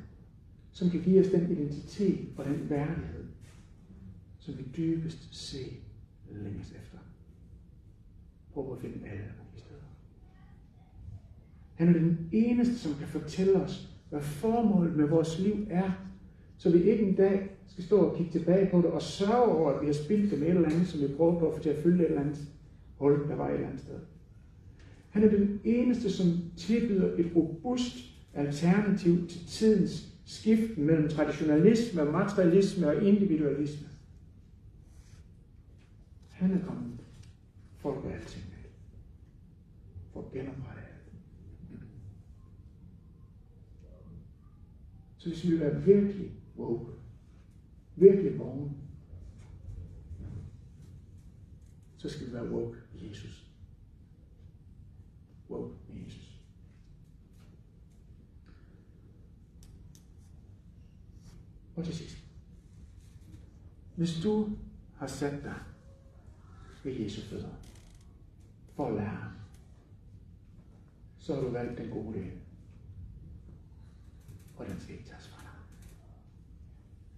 som 0.72 0.90
kan 0.90 1.02
give 1.02 1.20
os 1.20 1.26
den 1.26 1.50
identitet 1.50 2.28
og 2.36 2.44
den 2.44 2.70
værdighed, 2.70 3.24
som 4.38 4.58
vi 4.58 4.62
dybest 4.76 5.34
set 5.34 5.82
længes 6.30 6.72
efter. 6.72 6.98
Prøv 8.52 8.72
at 8.72 8.80
finde 8.80 9.08
alle. 9.08 9.41
Han 11.82 11.94
er 11.94 11.98
den 11.98 12.28
eneste, 12.32 12.78
som 12.78 12.94
kan 12.94 13.08
fortælle 13.08 13.56
os, 13.56 13.88
hvad 14.10 14.20
formålet 14.20 14.96
med 14.96 15.08
vores 15.08 15.38
liv 15.38 15.66
er, 15.70 15.90
så 16.58 16.70
vi 16.70 16.82
ikke 16.82 17.02
en 17.02 17.14
dag 17.14 17.50
skal 17.68 17.84
stå 17.84 17.98
og 17.98 18.16
kigge 18.16 18.32
tilbage 18.32 18.70
på 18.70 18.76
det 18.76 18.86
og 18.86 19.02
sørge 19.02 19.44
over, 19.44 19.70
at 19.70 19.80
vi 19.80 19.86
har 19.86 19.92
spildt 19.92 20.30
det 20.30 20.38
med 20.38 20.48
et 20.48 20.54
eller 20.54 20.68
andet, 20.68 20.88
som 20.88 21.00
vi 21.00 21.06
prøver 21.06 21.38
på 21.38 21.48
at 21.48 21.54
få 21.56 21.62
til 21.62 21.70
at 21.70 21.82
fylde 21.82 22.04
et 22.04 22.08
eller 22.08 22.20
andet 22.20 22.38
hul, 22.96 23.28
der 23.28 23.34
var 23.34 23.48
et 23.48 23.54
eller 23.54 23.66
andet 23.66 23.80
sted. 23.80 23.98
Han 25.10 25.24
er 25.24 25.30
den 25.30 25.60
eneste, 25.64 26.10
som 26.10 26.26
tilbyder 26.56 27.16
et 27.16 27.30
robust 27.36 27.96
alternativ 28.34 29.28
til 29.28 29.46
tidens 29.46 30.08
skift 30.24 30.78
mellem 30.78 31.08
traditionalisme, 31.08 32.04
materialisme 32.04 32.86
og 32.86 33.02
individualisme. 33.02 33.88
Han 36.28 36.50
er 36.52 36.66
kommet 36.66 36.98
for 37.78 37.96
at 37.96 38.02
gøre 38.02 38.12
alting 38.12 38.44
med. 38.50 38.70
For 40.12 40.20
at 40.20 40.32
genoprette 40.32 40.81
Så 45.22 45.28
hvis 45.28 45.44
vi 45.44 45.50
vil 45.50 45.60
være 45.60 45.82
virkelig 45.82 46.30
woke, 46.56 46.92
virkelig 47.96 48.38
vågen, 48.38 48.76
så 51.96 52.08
skal 52.08 52.26
vi 52.26 52.32
være 52.32 52.50
woke 52.50 52.78
med 52.92 53.08
Jesus. 53.08 53.50
Woke 55.50 55.74
med 55.88 56.04
Jesus. 56.04 56.40
Og 61.76 61.84
til 61.84 61.94
sidst. 61.94 62.24
Hvis 63.96 64.20
du 64.22 64.56
har 64.96 65.06
sat 65.06 65.42
dig 65.42 65.58
ved 66.84 66.92
Jesu 66.92 67.20
fødder 67.20 67.54
for 68.76 68.86
at 68.86 68.94
lære 68.94 69.32
så 71.18 71.34
har 71.34 71.42
du 71.42 71.48
valgt 71.48 71.78
den 71.78 71.90
gode 71.90 72.18
del 72.18 72.32
og 74.56 74.66
den 74.66 74.80
skal 74.80 74.94
ikke 74.94 75.08
tages 75.08 75.28
fra 75.28 75.42
dig. 75.42 75.50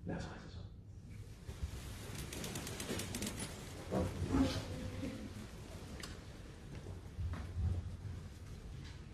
Lad 0.07 0.17
os 0.17 0.29
rejse 0.31 0.45
os 0.47 0.55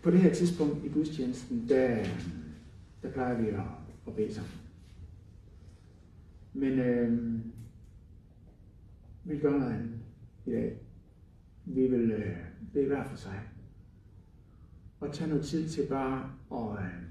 På 0.03 0.11
det 0.11 0.19
her 0.19 0.33
tidspunkt 0.33 0.85
i 0.85 0.89
gudstjenesten, 0.89 1.69
der, 1.69 2.05
der 3.01 3.11
plejer 3.11 3.41
vi 3.41 3.47
at, 3.47 3.61
at 4.07 4.15
bede 4.15 4.33
sammen. 4.33 4.53
Men 6.53 6.79
øh, 6.79 7.39
vi 9.23 9.39
gør 9.39 9.51
noget 9.51 9.73
andet 9.73 9.99
i 10.45 10.51
dag. 10.51 10.77
Vi 11.65 11.87
vil 11.87 12.11
øh, 12.11 12.37
bede 12.73 12.87
hver 12.87 13.03
for 13.03 13.15
sig. 13.15 13.39
Og 14.99 15.13
tage 15.13 15.29
noget 15.29 15.45
tid 15.45 15.69
til 15.69 15.87
bare 15.89 16.31
at, 16.51 16.85
øh, 16.85 17.10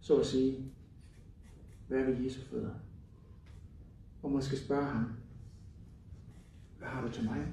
så 0.00 0.20
at 0.20 0.26
sige, 0.26 0.72
være 1.88 2.06
ved 2.06 2.24
Jesu 2.24 2.40
fødder? 2.40 2.74
Og 4.22 4.30
måske 4.30 4.56
spørge 4.56 4.86
ham, 4.86 5.12
hvad 6.78 6.88
har 6.88 7.06
du 7.06 7.12
til 7.12 7.24
mig? 7.24 7.46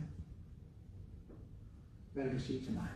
Hvad 2.14 2.24
vil 2.24 2.34
du 2.34 2.40
sige 2.40 2.62
til 2.62 2.74
mig? 2.74 2.88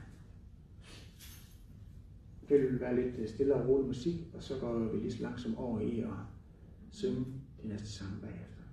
Det 2.49 2.61
vil 2.61 2.79
være 2.79 2.95
lidt 2.95 3.15
øh, 3.15 3.29
stille 3.29 3.55
og 3.55 3.67
rolig 3.67 3.87
musik, 3.87 4.15
og 4.33 4.43
så 4.43 4.59
går 4.59 4.79
vi 4.79 4.97
lige 4.97 5.11
så 5.11 5.21
langsomt 5.23 5.57
over 5.57 5.79
i 5.79 5.99
at 5.99 6.09
synge 6.91 7.25
de 7.63 7.67
næste 7.67 7.87
sange 7.87 8.21
bagefter. 8.21 8.63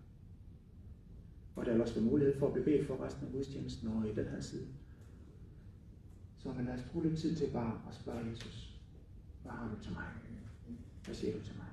Og 1.56 1.66
der 1.66 1.72
er 1.72 1.80
også 1.80 2.00
mulighed 2.00 2.38
for 2.38 2.48
at 2.48 2.54
bevæge 2.54 2.84
for 2.84 3.04
resten 3.04 3.26
af 3.26 3.32
gudstjenesten 3.32 3.88
over 3.88 4.04
i 4.04 4.14
den 4.14 4.26
her 4.26 4.40
side. 4.40 4.66
Så 6.38 6.52
man 6.52 6.64
lad 6.64 6.74
os 6.74 6.84
bruge 6.92 7.08
lidt 7.08 7.18
tid 7.18 7.36
til 7.36 7.50
bare 7.52 7.80
at 7.88 7.94
spørge 7.94 8.30
Jesus, 8.30 8.80
hvad 9.42 9.52
har 9.52 9.74
du 9.74 9.82
til 9.82 9.92
mig? 9.92 10.04
Hvad 11.06 11.14
siger 11.14 11.32
du 11.32 11.44
til 11.44 11.56
mig? 11.56 11.65